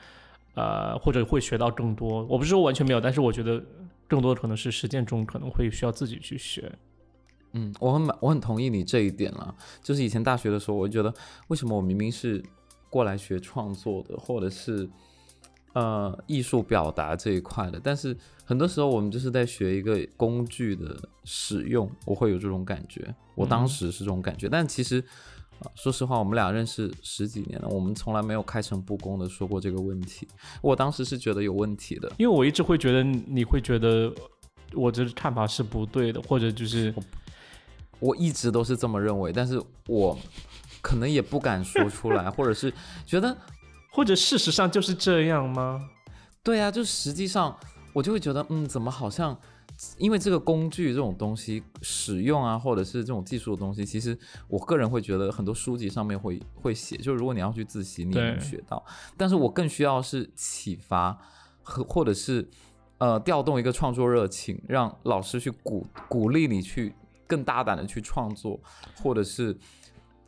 [0.56, 2.24] 呃，或者会学到更多。
[2.26, 3.60] 我不是说完全没有，但是我觉得
[4.08, 6.72] 更多的可能是实践中可能会需要自己去学。
[7.54, 9.56] 嗯，我很满我很同意你这一点了。
[9.82, 11.16] 就是以前大学的时候，我就觉得
[11.48, 12.44] 为什么我明明是
[12.89, 14.89] 过来学创作的，或者是
[15.74, 23.16] 呃艺术表达这一块的，但是很多时候我们就是在学一个工具的使用，我会有这种感觉。
[23.36, 25.04] 我当时是这种感觉，但其实。
[25.60, 30.28] 啊，说实话，我们俩认识十几年了，我们从来没有开诚布公的说过这个问题。
[30.63, 34.12] 我当时是觉得有问题的，因为我一直会觉得你会觉得
[34.74, 36.94] 我这看法是不对的，或者就是
[38.04, 40.18] 我一直都是这么认为，但是我
[40.82, 42.74] 可能也不敢说出来， 或者是
[43.06, 43.36] 觉得
[43.94, 45.89] 或者事实上就是这样吗？
[46.44, 47.58] 对啊，就实际上
[47.94, 49.38] 我就会觉得，嗯，怎么好像
[49.98, 54.18] 因为这个工具这种东西使用啊，或者是这种技术的东西，其实
[54.50, 58.84] 我个人会觉得很多书籍上面会会写，就如果你要去自习，你也能学到，
[59.16, 61.18] 但是我更需要是启发
[61.62, 62.50] 和或者是
[62.98, 66.94] 呃调动一个创作热情，让老师去鼓鼓励你去
[67.34, 68.60] 更大胆的去创作，
[69.02, 69.58] 或者是。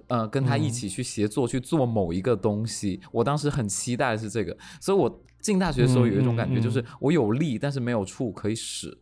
[0.07, 8.95] 呃，跟他一起去协作、去做某一个东西，我当时很期待的是这个，所以我进大学的时候有一种感觉，就是我有力，但是没有处可以使。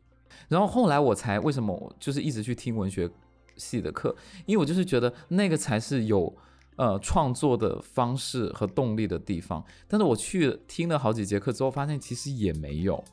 [0.47, 3.11] 然后后来我才为什么我就是一直去听文学
[3.57, 6.33] 系的课，因为我就是觉得那个才是有
[6.77, 9.61] 呃创作的方式和动力的地方。
[9.89, 13.03] 但是我去听了好几节课之后，发现其实也没有，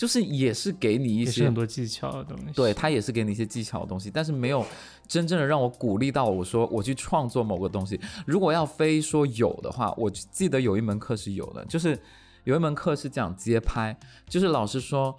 [0.00, 2.46] 就是也是给你一些很多技巧的东西。
[2.54, 4.64] 对，他也是给你一些技巧的东西，但是没有
[5.06, 8.00] 真正的让我鼓励到我说我去创作某个东西。
[8.26, 11.98] 如果要非说有的话，我记得有一门课是有的，就是
[12.44, 13.94] 有一门课是讲街拍，
[14.26, 15.14] 就是老师说，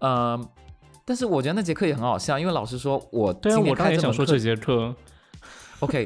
[0.00, 0.36] 呃，
[1.04, 4.92] 但是我觉得那节课也很好笑，因为老师说我对啊，今年我刚才想说这节课
[5.78, 6.04] ，OK，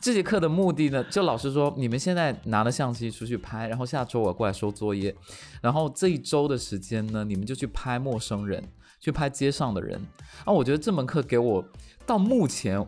[0.00, 5.14] 这节课的目的呢，就老师说，你们现在拿了相机出去拍，然后下周我过来收作业，
[5.60, 8.62] 然后这一周的时间呢，你们就去拍陌生人，
[9.00, 10.00] 去拍街上的人。
[10.44, 11.64] 啊，我觉得这门课给我
[12.06, 12.86] 到目前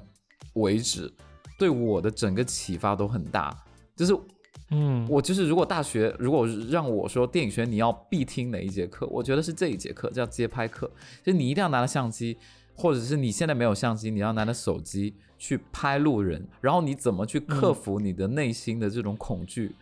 [0.54, 1.12] 为止
[1.58, 3.56] 对我的整个启发都很大，
[3.96, 4.14] 就是。
[4.72, 10.88] 嗯，我就是如果大学如果让我说电影学你要必听哪一节课，我觉得是这一节课叫街拍课，
[11.24, 12.38] 就你一定要拿着相机，
[12.80, 19.76] 或者是你现在没有相机，你要拿着手机去拍路人，然后你怎么去克服你的内心的这种恐惧，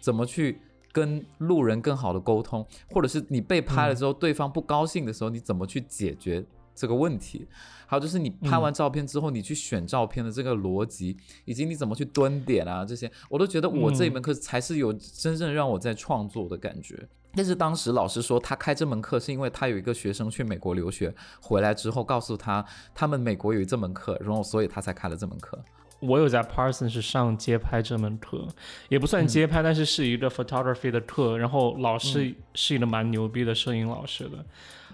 [0.00, 0.58] 怎么去
[0.92, 7.46] 跟路人更好的沟通，或者是你被拍了之后对方不高兴的时候，你怎么去解决这个问题？
[7.86, 17.08] 还有就是你拍完照片之后，你去选照片的这个逻辑，以及你怎么去蹲点啊，这些我都觉得我这一门课才是有真正让我在创作的感觉。
[17.34, 22.64] 但是当时老师说他开这门课是因为他有一个学生去美国留学回来之后告诉他，
[22.94, 25.58] 他们美国有这门课，然后所以他才开了这门课。
[26.00, 28.46] 我有在 Parson 是上街拍这门课，
[28.88, 34.44] 也不算街拍，但是是一个 photography 的课，然后老师是一个蛮牛逼的摄影老师的。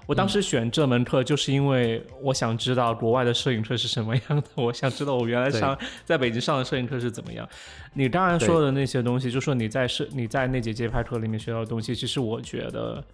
[0.09, 4.43] 我当时选这门课，就是因为我想知道国外的摄影课是什么样的。
[4.55, 7.47] 我想知道我原来上在北京上的摄影课是怎么样。
[7.93, 13.05] 你刚才说的那些东西，就说你在摄你在那节街拍课里面学到的东西，其实我觉得，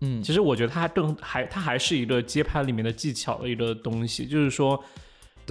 [0.00, 4.82] 嗯，其实我觉得它更还它还是一个街拍里面的技巧的一个东西，就是说。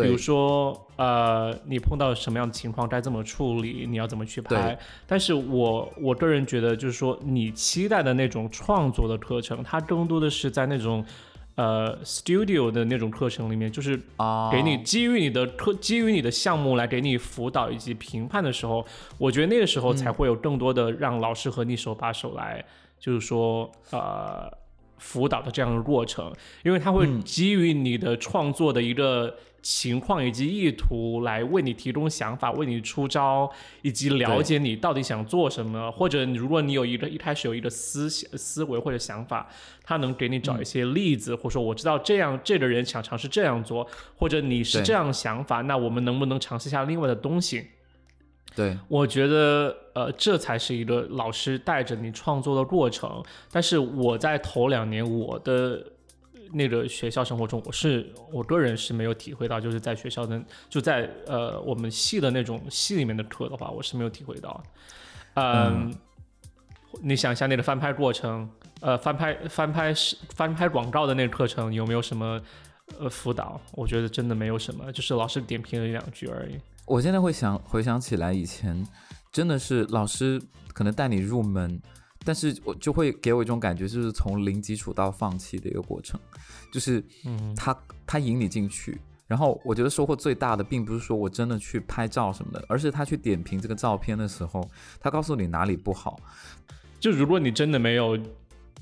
[0.04, 4.78] 比如说，呃，你碰到什么样的情况该怎么处理，你要怎么去拍？
[5.08, 11.06] 但是我我个人觉得，就是说，你期待的那种创作的课程，它更多的是在那种，
[11.56, 13.98] 呃，studio 的那种课程里面，就是
[14.52, 18.86] 给你基于你的课，基于你的项目来给你辅导以及评判的时候，
[19.18, 22.64] 我觉得那个时候才会有更多的让老师和你手把手来，
[23.00, 24.52] 就是说，呃，
[24.98, 26.34] 辅导的这样的过程，
[26.64, 29.36] 因为他会基于你的创作的一个。
[29.62, 33.50] 情况以及意图来为你提供想法，为你出招，
[33.82, 35.92] 以及了解你到底想做什么。
[35.92, 39.50] 或者，如果你有一个一开始有一个思想思维或者想法，
[39.84, 47.68] 他能给你找一些例子，或者说我知道这样这个人想尝试这样做，或者你是这样想法，那我们能不能尝试一下另外的东西？
[48.56, 53.24] 对，我觉得呃，这才是一个老师带着你创作的过程。
[53.52, 55.84] 但是我在头两年我的。
[56.52, 64.64] 那个学校生活中，我是我个人是没有体会到，就是在学校的就在呃我们系的那种系里面的课的话，我是没有体会到。
[65.36, 65.94] 嗯，
[67.02, 68.50] 你想一下那个翻拍过程，
[68.82, 72.42] 呃，翻拍翻拍是翻拍广告的那个课程有没有什么
[73.00, 73.62] 呃辅导？
[73.74, 76.60] 我觉得真的没有什么，就是老师点评了一两句而已。
[76.86, 78.86] 我现在会想回想起来，以前
[79.32, 80.42] 真的是老师
[80.74, 81.80] 可能带你入门。
[82.26, 86.20] 但是我就会给我一种感觉，就是从零基础到放弃的一个过程，
[86.72, 87.04] 就是
[87.56, 96.20] 他他引你进去，然后我觉得收获最大的，并不是说我真的去拍照什么的，而是他去点评这个照片的时候，他告诉你哪里不好。
[97.00, 98.20] 就如果你真的没有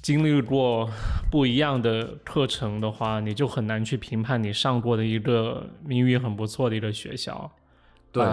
[0.02, 0.90] 经历过
[1.30, 7.52] 不一样的课程的话，你就很难去评判你上过的一个名誉很不错的一个学校。
[8.12, 8.26] 对，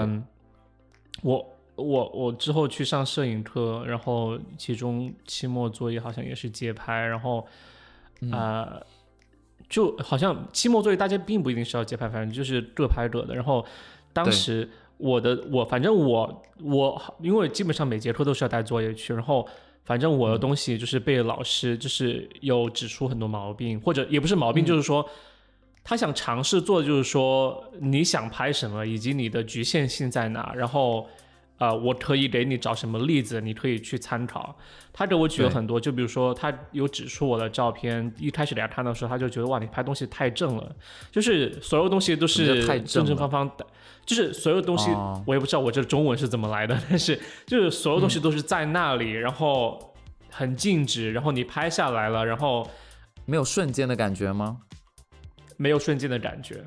[1.23, 1.54] 我。
[1.77, 7.45] 我我之后去上摄影课，然后其中期末作业好像也是街拍，然后，
[8.31, 8.81] 呃，
[9.69, 13.35] 就好像期末作业大家并不一定是要街拍，反正就是各拍各的。
[13.35, 13.67] 然后
[14.13, 19.45] 当时我的我反正我我因为基本上每节课都是要带作业去，然后
[19.85, 25.05] 反正我的东西就是被老师就是有指出很多毛病，或者也不是毛病，就是说
[25.83, 31.09] 他想尝试做，就是说你想拍什么，以及你的局限性在哪，然后。
[31.59, 34.57] 呃，我可以给你找什么例子，你可以去参考。
[34.93, 40.77] 他给我举了很多，就比如说他有指出我的照片，一开始给他看的时候，他就觉得哇，你拍东西太正了，
[41.13, 43.67] 就是所有东西都是正正方方的，
[44.05, 44.91] 就是所有东西
[45.27, 49.95] 我也不知道我这中文是怎么来的，但是就是所有东西都是在那里，然后
[50.31, 52.69] 很静止，然后你拍下来了，然后
[53.27, 54.59] 没有瞬间的感觉吗？
[55.57, 56.65] 没有瞬间的感觉，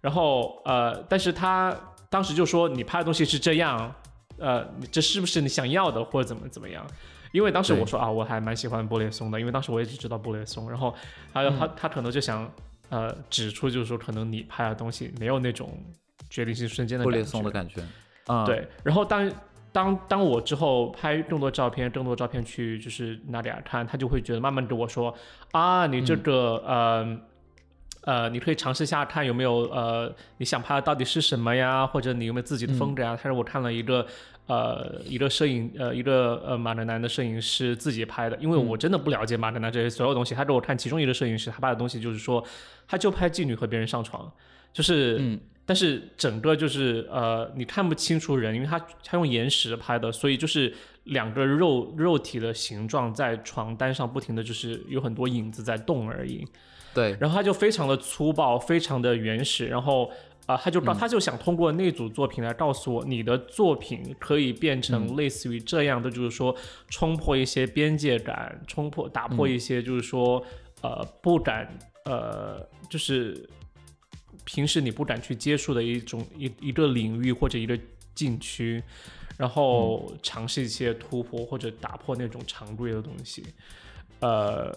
[0.00, 1.74] 然后呃，但是他
[2.08, 3.94] 当时就说你拍的东西是这样。
[4.40, 6.84] 呃，这是不是你想要的，或者怎么怎么样？
[7.32, 10.92] 因为当时我说啊，我还蛮喜欢布列松的，因为当时我也只知道布列松，然后
[11.32, 12.50] 还有他他可能就想
[12.88, 15.78] 呃指出，就是说可能你拍的东西没有那种
[16.28, 17.82] 决定性瞬间的布列松的感觉。
[18.26, 18.66] 啊，对。
[18.82, 19.30] 然后当
[19.70, 25.14] 当当我之后拍更多照片，更多照片去就是拿给他看，他就会觉得慢慢跟我说
[25.52, 27.20] 啊，你这个呃。
[28.02, 31.86] 呃，你可以尝试一下看有没有呃，你想拍的到底是什么呀？
[31.86, 33.18] 或者你有没有自己的风格啊？
[33.20, 34.06] 他说我看了一个
[34.46, 40.34] 呃一个摄影呃一个呃马德南的摄影师自己拍的，因为我真的不了解马德南这些所有东西。
[40.34, 42.42] 他给我看其中一个摄影师他拍的东西，就是说
[42.88, 44.32] 他就拍妓女和别人上床，
[44.72, 50.72] 就是但是整个就是呃，你看不清楚人，因为他他用延时拍的，所以就是
[51.04, 56.44] 两个肉肉体的形状在床单上不停的就是有很多影子在动而已。
[56.94, 60.10] 对，然后他就非常的粗暴，非常的原始，然后
[60.46, 60.96] 啊、他就告、嗯。
[60.98, 66.54] 他就想通过那组作品来告诉我，你的作品可以变成类似于这样的，就是说
[66.88, 70.44] 冲破一些边界感，冲破打破一些就是说、
[70.82, 71.68] 呃不敢
[72.04, 73.48] 呃就是
[74.44, 77.78] 平时你不敢去接触的一种一一个领域或者一个
[78.14, 78.82] 禁区。
[79.38, 83.42] 然后尝试一些突破或者打破那种常规的东西，
[84.18, 84.70] 呃，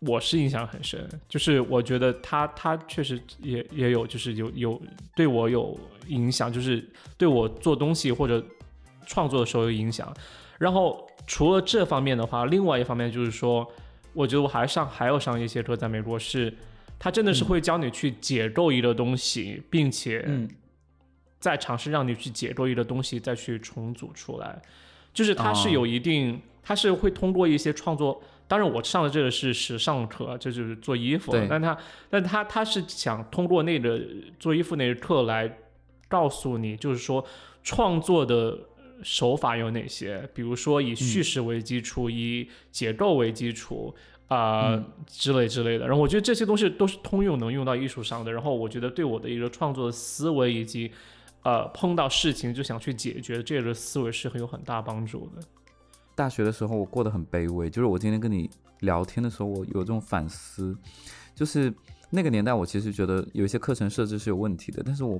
[0.00, 4.80] 我是印象很深，就是我觉得他他确实也也有就是有有
[5.14, 5.78] 对我有
[6.08, 6.82] 影响，就是
[7.18, 8.42] 对我做东西或者
[9.06, 10.10] 创作的时候有影响。
[10.58, 13.70] 然后除了这方面的话，另外一方面就是说，
[14.14, 16.50] 我觉得我还上还有上一些课，在美国是，
[16.98, 20.48] 他真的是会教你去解构一个东西，并且嗯
[21.38, 24.62] 再尝试让你去解构一个东西，再去重组出来。
[25.12, 28.22] 就是它是哦有一定，它是会通过一些创作。
[28.50, 31.46] 当然，我上的这个是时尚课，这就是做衣服对。
[31.48, 31.78] 但他，
[32.10, 34.02] 但他他是想通过那个
[34.40, 35.58] 做衣服那个课来
[36.08, 37.24] 告诉你，就是说
[37.62, 38.58] 创作的
[39.04, 43.94] 手法有哪些，比如说以叙事为基础，以结构为基础。
[44.26, 48.32] 啊、嗯之类之类的，然后我觉得这些东西都是通用，能用到艺术上的。
[48.32, 50.88] 然后我觉得对我的一个创作的思维以及
[51.42, 55.42] 呃碰到事情就想去解决这个思维是很有很大帮助的。
[56.20, 58.50] 大学的时候我过得很卑微，就是我今天跟你
[58.80, 60.76] 聊天的时候，我有这种反思，
[61.34, 61.72] 就是
[62.10, 65.18] 那个年代我其实觉得有一些课程设置是有问题的，但是我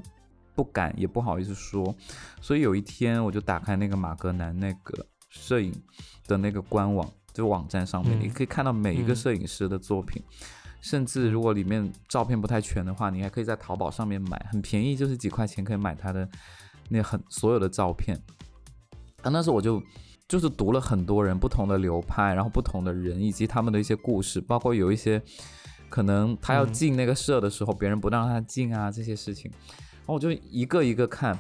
[0.54, 1.96] 不敢也不好意思说，
[2.42, 5.72] 所以有一天我就打开那个马格南那个摄影
[6.26, 10.22] 的那个官网，就网站上面，嗯你可以看到每一个嗯摄影师的作品。
[10.82, 16.28] 甚至如果里面照片不太全的话，你还可以在淘宝上面买，很便宜，就是几块钱可以买他的
[16.90, 18.22] 那很所有的照片。
[19.22, 19.82] 啊，那时候我就
[20.30, 25.20] 就是读了很多人不同的流派，然后不同的人以及他们的一些故事，包括有一些
[25.88, 31.32] 可能他要嗯进那个社的时候，别人不让他进啊这些事情，然后我就一个一个看，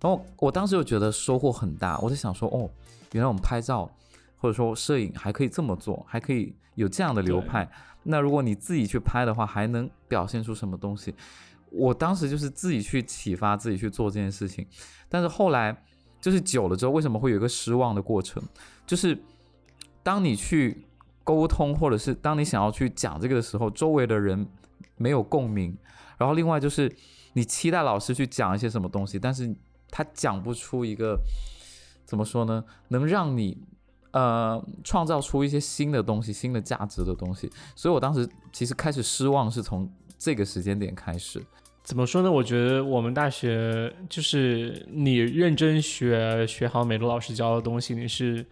[0.00, 2.70] 然后我当时就觉得收获很大，我就想说，哦，
[3.10, 3.90] 原来我们拍照
[4.36, 7.68] 或者说摄影还可以这么做，还可以有这样的流派。
[8.04, 11.12] 那如果你自己去拍的话，还能表现出什么东西？
[11.72, 14.64] 我当时就是自己去启发自己去做这件事情，
[15.08, 15.76] 但是后来
[16.26, 18.42] 就是久了之后，为什么会有一个失望的过程？
[18.84, 19.16] 就是
[20.02, 20.84] 当你去
[21.22, 24.44] 沟通，或者是当你想要去讲这个的时候，周围的人
[24.96, 25.78] 没有共鸣。
[26.18, 26.92] 然后另外就是
[27.34, 29.54] 你期待老师去讲一些什么东西，但是
[29.88, 31.16] 他讲不出一个
[32.04, 33.56] 怎么说呢，能让你
[34.10, 37.48] 呃创造出一些新的东西、新的价值的东西。
[37.76, 41.40] 所以我当时其实开始失望是从这个时间点开始。
[41.86, 42.30] 怎么说呢？
[42.30, 48.44] 我觉得我们大学就是你认真学，学好每个老师教的东西，你是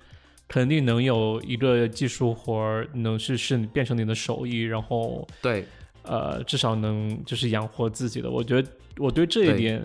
[0.46, 5.64] 肯定能有一个技术活儿，能是是变成你的手艺，然后对，
[6.02, 8.30] 呃，至少能就是养活自己的。
[8.30, 8.68] 我觉得
[8.98, 9.82] 我对这一点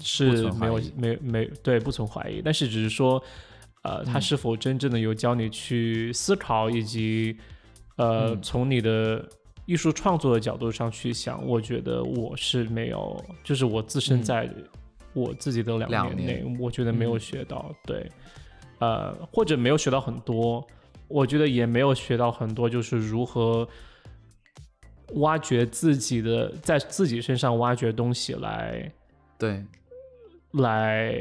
[0.00, 3.20] 是没有没没对不存怀疑，但是只是说，
[3.82, 7.36] 呃，他嗯是否真正的有教你去思考，以及
[7.96, 9.28] 呃，嗯从你的
[9.66, 14.22] 艺术创作的角度上去想，我觉得我是没有，就是我自身嗯。
[14.22, 14.50] 在
[15.14, 17.20] 我自己的两两年内，年我觉得没有嗯。
[17.20, 18.10] 学到，对，
[18.78, 20.66] 呃，或者没有学到很多，
[21.06, 23.68] 我觉得也没有学到很多，就是如何
[25.16, 28.90] 挖掘自己的，在自己身上挖掘东西来
[29.38, 29.62] 对，
[30.52, 31.14] 来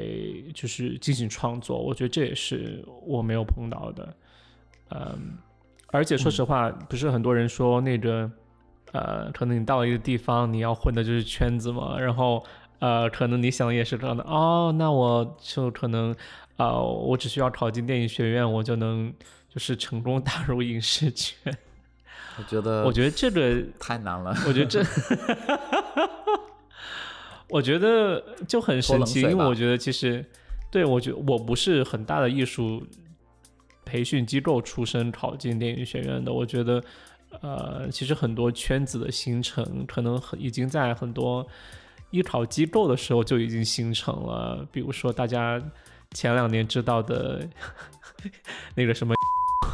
[0.53, 4.15] 就是进行创作，我觉得这也是我没有碰到的，
[4.91, 5.37] 嗯，
[5.91, 8.29] 而且说实话，不是很多人说那个，
[8.93, 12.43] 呃，可能你到了一个地方，你要混的就是圈子嘛，然后
[12.79, 16.15] 呃，可能你想也是这样的，哦，那我就可能，
[16.57, 19.13] 呃，我只需要考进电影学院，我就能
[19.49, 21.53] 就是成功打入影视圈，
[22.37, 24.33] 我觉得我觉得这个太难了。
[24.47, 24.83] 我觉得这，
[27.49, 30.25] 我觉得就很神奇，因为我觉得其实，
[30.71, 32.81] 对我觉我不是很大的艺术
[33.91, 36.81] 培训机构出身考进电影学院的，我觉得，
[37.41, 41.45] 呃，其实很多圈子的形成，可能已经在很多
[42.09, 45.61] 艺考机构的时候就已经形成了，比如说大家
[46.11, 47.45] 前两年知道的
[48.75, 49.13] 那个什么。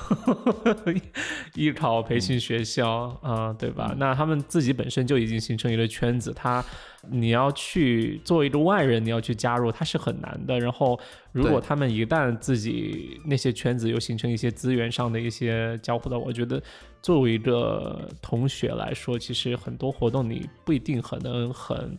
[1.56, 2.90] 艺考培训学校
[3.22, 3.96] 啊，对吧？
[3.98, 6.64] 那他们自己本身就已经形成一个圈子，他
[7.10, 10.60] 你要去作为一个外人，你要去加入，他是很难的。
[10.60, 11.00] 然后，
[11.32, 16.62] 如果他们一旦自己那些圈子又形成一些资源上的一些交互的，我觉得
[17.02, 21.98] 作为一个同学来说，其实很多活动你不一定很能很。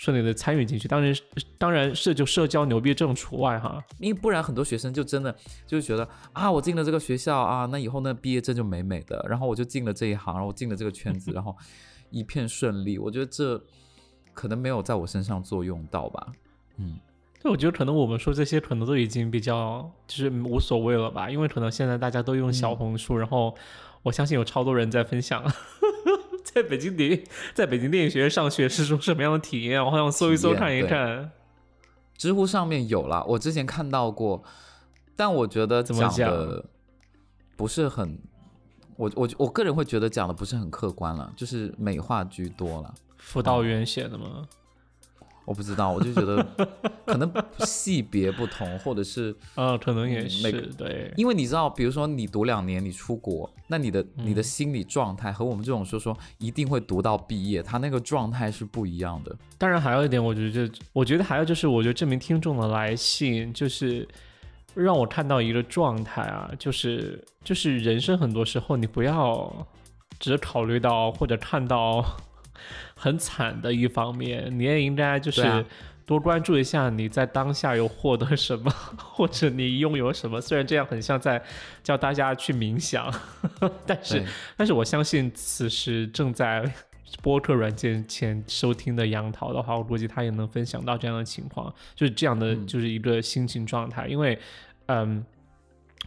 [0.00, 1.14] 顺利的参与进去，当然，
[1.58, 5.36] 当然是就社交牛逼症除外哈，因为不然很多学生就真的
[5.66, 11.54] 就觉得啊，我进了这个学校啊，那以后那毕业证就美美的，然后我就进了这一行，然后我进了这个圈子， 然后
[12.08, 12.98] 一片顺利。
[12.98, 13.62] 我觉得这
[14.32, 16.28] 可能没有在我身上作用到吧，
[16.78, 16.98] 嗯，
[17.42, 23.54] 对，我觉得可能我们说这些可能都已经比较就是无所谓了吧，因为可能现在大家都用小红书，然后
[24.02, 25.44] 我相信有超多人在分享。
[26.52, 27.22] 在北京电，
[27.54, 29.84] 在北京电影学院上学是种什么样的体验？
[29.84, 31.30] 我好想搜一搜看一看。
[32.16, 34.42] 知乎上面有了，我之前看到过，
[35.16, 36.64] 但我觉得讲的
[37.56, 38.18] 不是很，
[38.96, 42.94] 我我我个人会觉得讲的不是很客观了，就是美化居多了。
[43.16, 44.46] 辅导员写的吗？
[45.50, 46.46] 我不知道，我就觉得
[47.04, 47.28] 可能
[47.66, 59.36] 系别不同，或者是 啊，可能也是对，因为你知道，比如说你读两年，你出国，那你的你的心理状态和我们这种说说一定会读到毕业，他那个状态是不一样的。
[59.58, 64.06] 当然，还有一点，我觉得，我觉得还有就是，我觉得这名听众的来信就是
[64.74, 69.66] 让我看到一个状态啊，就是就是人生很多时候你不要
[70.20, 72.04] 只考虑到或者看到。
[73.00, 75.64] 很惨的一方面，你也应该就是
[76.04, 78.70] 多关注一下你在当下有获得什么，
[79.00, 80.38] 或者你拥有什么。
[80.38, 81.42] 虽然这样很像在
[81.82, 83.10] 教大家去冥想，
[83.86, 84.22] 但是
[84.54, 86.70] 但是我相信此时正在
[87.22, 94.38] 播客软件前收听的杨桃的话，我估计他也能分享到这样的情况，就是这样的就是一个心情状态，因为
[94.86, 95.24] 嗯。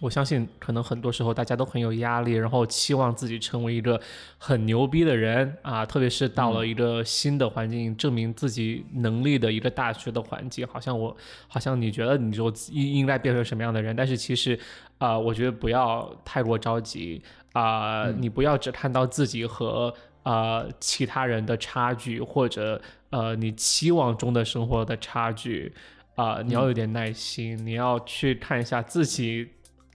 [0.02, 4.00] 我相信，可能很多时候大家都很有压力，然后期望自己成为一个
[4.38, 11.16] 很牛逼的人啊，特别是到了一个新的环境，证明自己能力的一个大学的环境，好像我，
[11.48, 13.96] 好像你觉得你就应应该变成什么样的人？
[13.96, 14.60] 但是其实，
[14.98, 17.22] 啊，我觉得不要太过着急
[17.54, 22.82] 啊，你不要只看到自己和啊其他人的差距，或者
[23.12, 25.72] 呃你期望中的生活的差距
[26.16, 29.50] 啊，你要有点耐心，你要去看一下自己。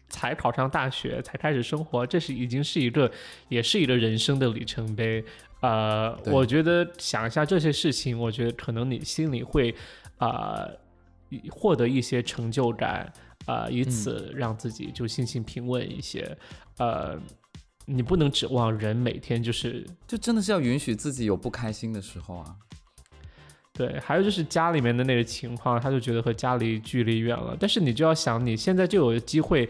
[0.09, 3.11] 才考上大学，才开始生活，这是已经是一个，
[3.48, 5.24] 也是一个人生的里程碑。
[5.61, 9.74] 呃，我觉得想一下这些事情，我觉得可能你心里会，
[10.18, 10.68] 啊，
[11.50, 13.12] 获得一些成就感，
[13.46, 16.36] 啊，以此让自己就心情平稳一些。
[16.78, 17.18] 呃，
[17.86, 22.56] 你不能指望人每天就是，就真的是要允许自己有不开心的时候啊。
[23.79, 27.57] 对，还有就是家里面的那个情况，他就觉得和家里距离远了。
[27.61, 29.68] 但是你就要想，你现在就有机会，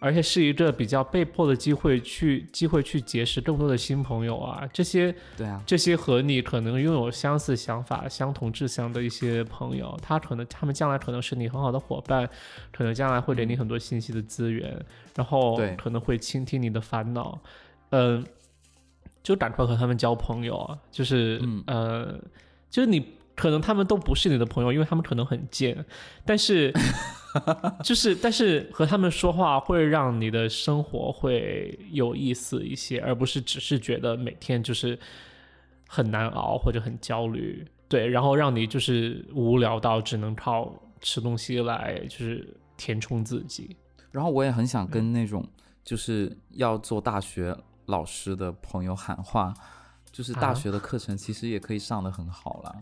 [0.00, 4.68] 而且是一个比较被迫的机会，去机会去结识更多的新朋友啊。
[4.72, 12.28] 这些，对啊，这些和你可能拥有相似想法、相同志向的一些朋友，他可能他们将来可能是你很好的伙伴，
[12.72, 14.76] 可能将来会给你很多信息的资源，
[15.14, 17.40] 然后可能会倾听你的烦恼。
[17.90, 18.26] 嗯，
[19.22, 22.18] 就赶快和他们交朋友啊，就是呃，
[22.68, 23.14] 就是你。
[23.36, 25.84] 可能他们都不是你的朋友，因为他们可能很贱，
[26.24, 26.72] 但是
[27.84, 34.98] 就是，但是和他们说话会让你的生活会有意思一些，而不是只是觉得每天就是
[35.86, 40.72] 很难熬或者很焦虑，对，然后让你就是无聊到只能靠
[41.02, 43.76] 吃东西来就是填充自己。
[44.10, 45.46] 然后我也很想跟那种
[45.84, 49.52] 就是要做大学老师的朋友喊话，
[50.10, 52.74] 就是大学的课程其实也可以上的很好了。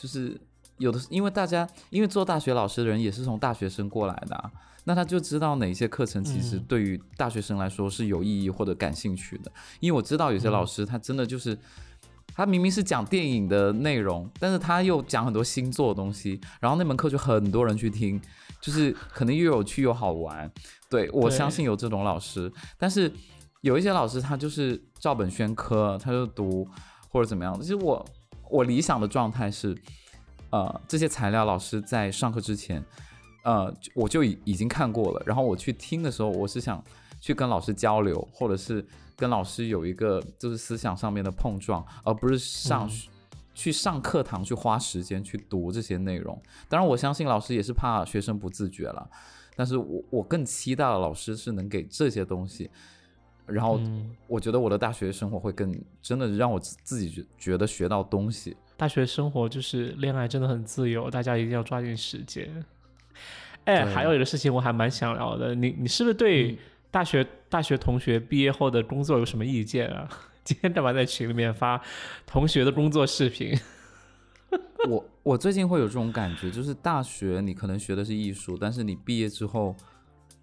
[0.00, 0.40] 就是
[0.78, 4.50] 有的，因为大家因为做大学老师的人也是从大学生过来的，
[4.84, 9.52] 那他就知道哪些课程其实对于大学生来说是有意义或者感兴趣的。
[9.78, 11.54] 因为我知道有些老师他真的就是，
[12.34, 18.18] 他明明是讲电影的内容，但是他又讲很多星座的东西，然后那门课就很多人去听，
[18.58, 20.50] 就是可能又有趣又好玩。
[20.88, 23.12] 对我相信有这种老师，但是
[23.60, 26.66] 有一些老师他就是照本宣科，他就读
[27.10, 27.54] 或者怎么样。
[27.60, 28.02] 其实我。
[28.50, 29.76] 我理想的状态是，
[30.50, 32.84] 呃，这些材料老师在上课之前，
[33.44, 35.22] 呃，我就已已经看过了。
[35.24, 36.82] 然后我去听的时候，我是想
[37.20, 38.84] 去跟老师交流，或者是
[39.16, 42.90] 跟老师有一个就是思想上面的碰撞，而不是上
[43.54, 46.40] 去上课堂去花时间去读这些内容。
[46.68, 49.08] 当然，我相信老师也是怕学生不自觉了，
[49.56, 52.70] 但是我我更期待的老师是能给这些东西。
[53.50, 53.80] 然后
[54.26, 58.56] 我觉得我的大学生活会更真的让我自己觉觉得学到东西。
[58.76, 62.64] 大学生活就是恋爱真的很自由，大家一定要抓紧时间。
[63.64, 66.58] 哎，还有一个事情我还蛮想聊的，你你是不是对
[66.90, 70.08] 大学大学同学毕业后的工作有什么意见啊？
[70.42, 71.80] 今天干嘛在群里面发
[72.26, 73.54] 同学的工作视频？
[74.88, 79.76] 我我最近会有这种感觉，就是大学你可能学的是艺术，但是你毕业之后，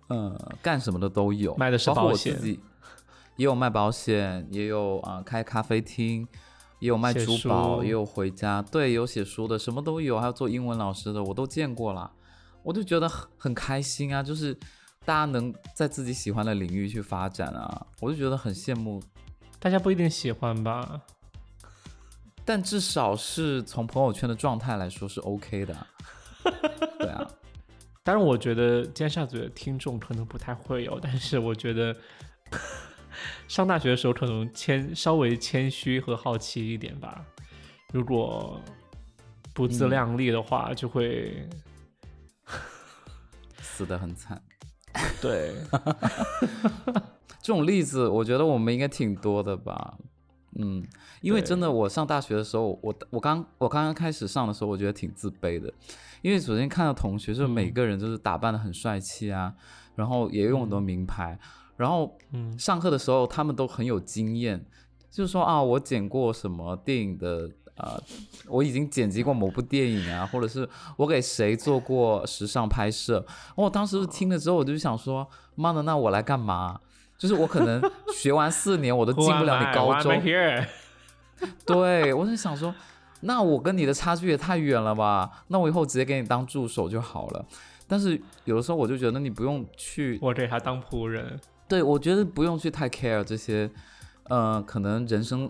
[0.07, 2.39] 呃，干什么的都有，卖的是保险，
[3.37, 6.27] 也有卖保险，也有啊开咖啡厅，
[6.79, 12.11] 也有卖珠宝，也有回家，对，有写书的，什么都有，还有做英文老师的，我都见过了，
[12.63, 14.53] 我就觉得很很开心啊，就是
[15.05, 19.01] 大家能在自己喜欢的领域去发展啊，我就觉得很羡慕。
[19.59, 21.01] 大家不一定喜欢吧，
[22.45, 25.75] 但至少是从朋友圈的状态来说是 OK 的。
[26.99, 27.27] 对啊，
[28.03, 31.95] 当然我觉得尖沙咀的听众可能不太会有，但是我觉得
[33.47, 37.25] 上大学的时候可能谦稍微谦虚和好奇一点吧。
[37.93, 38.61] 如果
[39.53, 41.47] 不自量力的话，就会
[43.59, 44.41] 死得很惨。
[45.21, 45.53] 对。
[47.41, 49.97] 这种例子，我觉得我们应该挺多的吧，
[50.59, 50.85] 嗯，
[51.21, 55.73] 因为真的，我上大学的时候，我我刚我刚刚开始上的时候，我觉得挺自卑的，
[56.21, 59.53] 因为首先看到同学，就是每个人就是打扮的很帅气啊，
[59.95, 61.39] 然后也用很多名牌，
[61.77, 64.65] 然后嗯上课的时候他们都很有经验，
[65.09, 67.97] 就是说啊，我剪过什么电影的，呃，
[68.47, 70.67] 我已经剪辑过某部电影啊，或者是
[70.97, 73.25] 我给谁做过时尚拍摄，
[73.55, 75.25] 我当时听了之后，我就想说，
[75.55, 76.79] 妈的，那我来干嘛？
[77.17, 77.81] 就是我可能
[78.13, 80.21] 学完四年，我都进不了你 高中。
[81.65, 82.73] 对，我是想说，
[83.21, 85.43] 那我跟你的差距也太远了吧？
[85.47, 87.45] 那我以后直接给你当助手就好了。
[87.87, 91.39] 但是有的时候我就觉得你不用去，我给他当仆人。
[91.67, 93.69] 对，我觉得不用去太 care 这些，
[94.23, 95.49] 呃，可能人生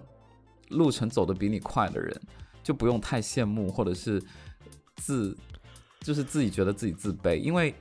[0.70, 2.22] 路程走得比你快的人，
[2.64, 4.22] 就不用太羡慕或者是
[4.96, 5.38] 自，
[6.02, 7.76] 就是自己觉得自己自卑，因为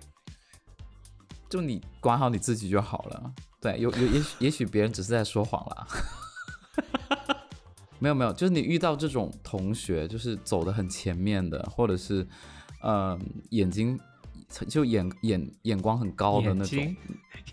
[1.48, 3.32] 就你管好你自己就好了。
[3.58, 5.86] 对，有有也许也许别人只是在说谎了，
[7.98, 12.26] 没有没有，就是你遇到这种同学，就是走的很前面的，或者是，
[12.82, 13.18] 呃，
[13.50, 13.98] 眼睛
[14.68, 16.96] 就眼眼眼光很高的那种，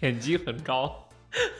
[0.01, 0.93] 眼睛很高，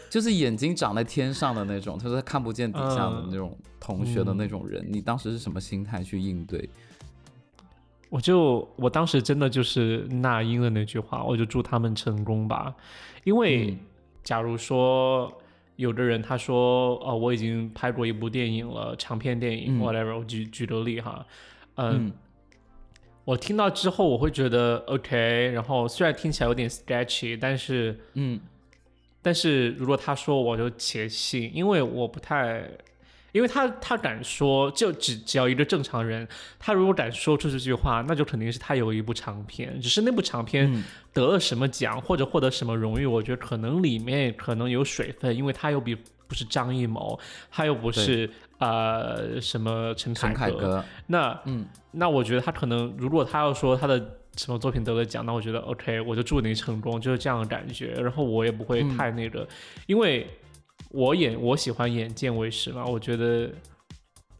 [0.10, 6.70] 就是眼睛长在天上的那种，他说他看不见底下的那种同学的那种人，你当时是什么心态去应对？
[8.10, 12.76] 我就我当时真的就是那英的那句话，我就祝他们成功吧，
[13.24, 13.78] 因为。
[14.24, 15.30] 假如说
[15.76, 21.26] 有的人他说，哦，我已经拍过一部电影了，长片电影，whatever，我举举个例哈，
[21.76, 22.10] 嗯，
[23.26, 28.40] 我听到之后我会觉得 OK，然后虽然听起来有点 sketchy，但是，嗯，
[29.22, 32.70] 但是如果他说我就且信，因为我不太。
[33.32, 36.28] 因为他他敢说，就只只要一个正常人，
[36.60, 45.98] 他如果敢说出这句话，那就肯定是他有一部长片，只是那部长片得了什么奖或者获得什么荣誉，我觉得可能里面可能有水分，因为他有比
[46.34, 47.20] 不是张艺谋，
[47.52, 48.28] 他又不是
[48.58, 54.00] 呃什么陈凯歌，那嗯，那我觉得他可能如果他要说他的
[54.36, 59.48] 什么作品得了奖，那我觉得 OK，我就祝你成功，就是这样的感觉，然后我也不会太那个，
[59.86, 60.26] 因为。
[60.90, 63.50] 我眼我喜欢眼见为实嘛，我觉得，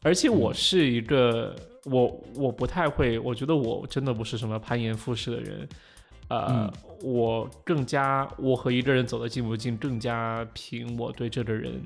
[0.04, 5.68] 而且我是一个我我不太会，我觉得我真的不是什么攀岩附势的人，
[6.30, 6.72] 呃，
[7.02, 11.82] 我更加我和一个人走得近不近，更加凭我对这个人，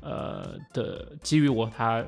[0.00, 2.04] 呃的基于我他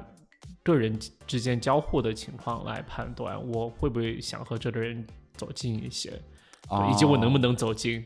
[0.62, 6.10] 个人之间交互的情况来判断，我会不会想和这个人走近一些，
[6.90, 8.04] 以及我能不能走近，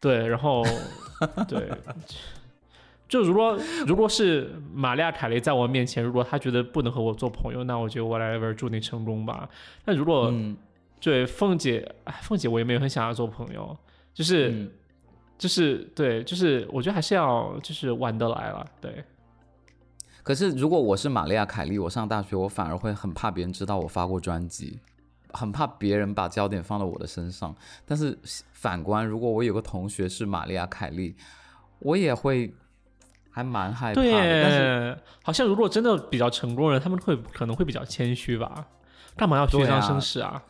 [0.00, 0.64] 对，然后
[1.46, 1.70] 对。
[3.08, 9.48] 就如果如果是玛利亚凯雷在我面前，如果她觉得不能和我做朋友，那我就 whatever，祝你成功吧。
[9.84, 10.34] 但如果
[11.00, 13.76] 对凤姐，哎凤姐我也没有很想要做朋友，
[14.12, 14.70] 就是
[15.38, 18.66] 就是对，就是我觉得还是要就是玩得来了。
[18.80, 19.04] 对。
[20.22, 24.80] 可是如果我是玛利亚凯莉，我上大学我反而会很怕别人知道我发过专辑，
[25.32, 27.54] 很怕别人把焦点放到我的身上。
[27.84, 28.18] 但是
[28.52, 31.14] 反观，如果我有个同学是玛利亚凯莉，
[31.78, 32.54] 我也会。
[33.28, 38.66] 还蛮害怕的，但是好像如果真的比较成功人，他们会可能会比较谦虚吧？
[39.14, 40.42] 干嘛要虚张声势啊？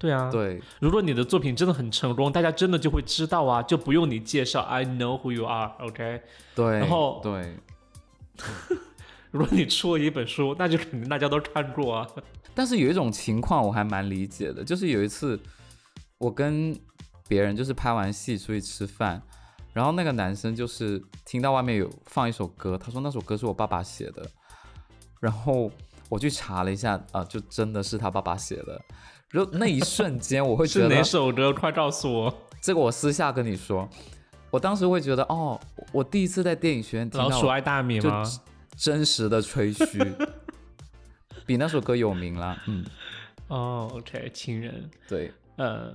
[0.00, 0.62] 对啊，对。
[0.80, 6.22] 如果你的作品真的很成功，大家真的就会知道啊，就不用你介绍，I know who you are，OK？
[6.54, 6.78] 对。
[6.78, 7.54] 然后对，
[9.30, 12.06] 如果你出了一本书，那就肯定大家都看过啊。
[12.54, 15.38] 但是有一种情况我还蛮理解的，就是有一次
[16.16, 16.74] 我跟
[17.28, 19.22] 别人就是拍完戏出去吃饭。
[19.72, 24.28] 然后那个男生就是听到外面有放一首歌，他说那首歌是我爸爸写的。
[25.20, 25.70] 然后
[26.08, 28.80] 我去查了一下，啊，就真的是他爸爸写的。
[29.30, 31.52] 然后那一瞬间我会觉得是哪首歌？
[31.52, 32.34] 快告诉我！
[32.60, 33.88] 这个我私下跟你说。
[34.50, 35.58] 我当时会觉得，哦，
[35.92, 38.24] 我第一次在电影学院听到老鼠爱大米吗？
[38.76, 40.12] 真实的吹嘘，
[41.46, 42.56] 比那首歌有名了。
[42.66, 42.84] 嗯，
[43.46, 45.92] 哦，OK，情人，对，呃，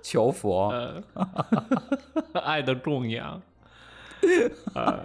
[0.00, 1.02] 求佛，呃，
[2.42, 3.42] 爱的供养，
[4.74, 5.02] 呃，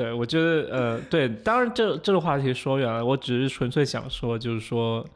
[0.00, 5.06] 对，我觉得，呃，对，当然这这个话题说远了，我只是纯粹想说，就是说，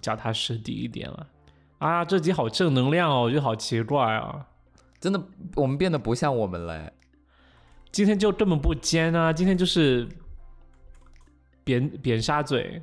[0.00, 1.26] 脚踏实地一点了。
[1.76, 4.46] 啊，这集好正能量哦，我觉得好奇怪啊，
[4.98, 5.22] 真的，
[5.54, 6.90] 我们变得不像我们了。
[7.92, 10.08] 今天就这么不尖啊，今天就是
[11.62, 12.80] 扁扁沙嘴，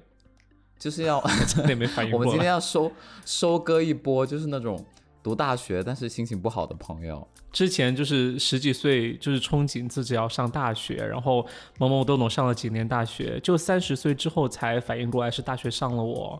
[0.77, 1.19] 就是要
[1.49, 2.91] 真的没反应我们今天要收
[3.25, 4.85] 收割一波，就是那种
[5.25, 7.27] 读大学但是心情不好的朋友。
[7.51, 11.41] 之前就是十几岁，就是憧憬自己要上大学，然后
[11.79, 16.39] 懵懵懂懂上了几年大学，就三十岁之后才反应过来是大学上了我。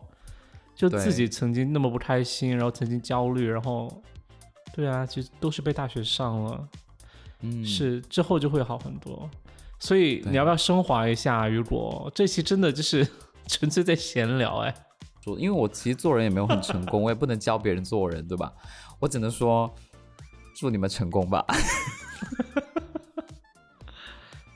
[0.76, 3.90] 就自己曾经那么不开心，然后曾经焦虑，然后，
[4.72, 6.68] 对啊，其实都是被大学上了，
[7.42, 9.28] 嗯，是之后就会好很多。
[9.80, 11.48] 所以你要不要升华一下？
[11.48, 13.08] 如果这期真的就是
[13.50, 14.76] 纯粹在闲聊，哎，
[15.26, 18.54] 说，因为我其实做人也没有很成功，我也不能教别人做人，对吧？
[19.00, 19.74] 我只能说，
[20.56, 21.44] 祝你们成功吧。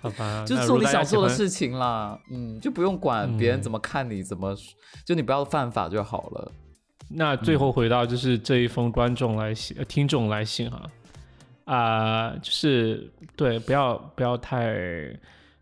[0.01, 4.55] 好吧， 就做你想做的事情啦，嗯，就不用管别人怎么看你，怎么，
[5.03, 6.51] 就你不要犯法就好了。
[7.09, 10.85] 那最后回到就是这一封观众来信、听众来信哈，
[11.65, 14.73] 啊，就是对，不要不要太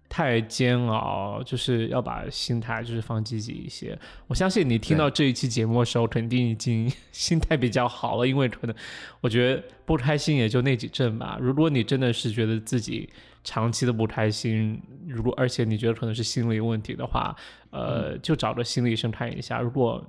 [0.10, 3.98] 太煎熬，就是要把心态就是放积极一些。
[4.28, 8.76] 我相信你听到这一期节目的时候，肯定已经心态比较好了，因为可能
[9.22, 11.38] 我觉得不开心也就那几阵吧。
[11.42, 13.10] 如果你真的是觉得自己，
[13.44, 17.36] 长期的不开心，如果而且你觉得可能是心理问题的话，
[17.70, 19.60] 呃，就找个心理医生看一下。
[19.60, 20.06] 如果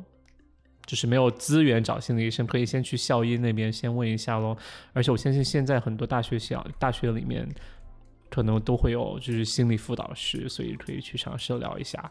[0.86, 4.56] 就是没有资源找心理医生，可以先去校医那边先问一下喽。
[4.92, 7.46] 而且我相信现在很多大学校大学里面
[8.30, 12.10] 可能都会有就是心理辅导师，所以可以去尝试聊一下。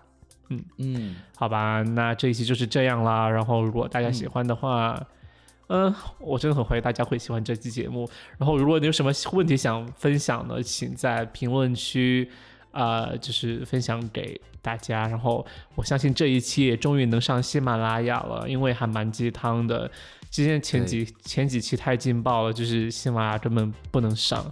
[0.49, 3.29] 嗯嗯，好吧，那这一期就是这样啦。
[3.29, 5.01] 然后如果大家喜欢的话。
[5.69, 8.09] 嗯，我真的很怀疑大家会喜欢这期节目。
[8.37, 12.31] 然后，如果你有什么问题想分享的，请在评论区，
[12.71, 15.05] 呃，就是分享给大家。
[15.09, 15.45] 然后，
[15.75, 19.91] 我相信这一期也终于能上喜马拉雅了，因为还蛮鸡汤的。
[20.37, 24.45] 之前前几前几期太劲爆了，就是喜马拉雅根本不能上。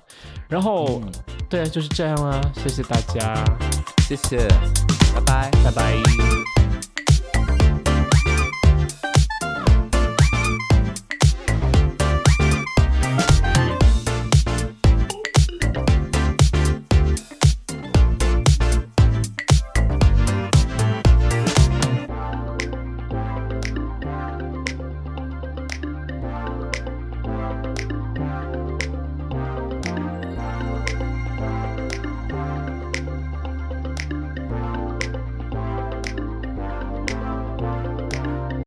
[0.49, 0.99] 然后，
[1.47, 3.35] 对，就是这样啦，谢谢大家，
[4.07, 4.47] 谢谢，
[5.13, 6.54] 拜拜，拜拜。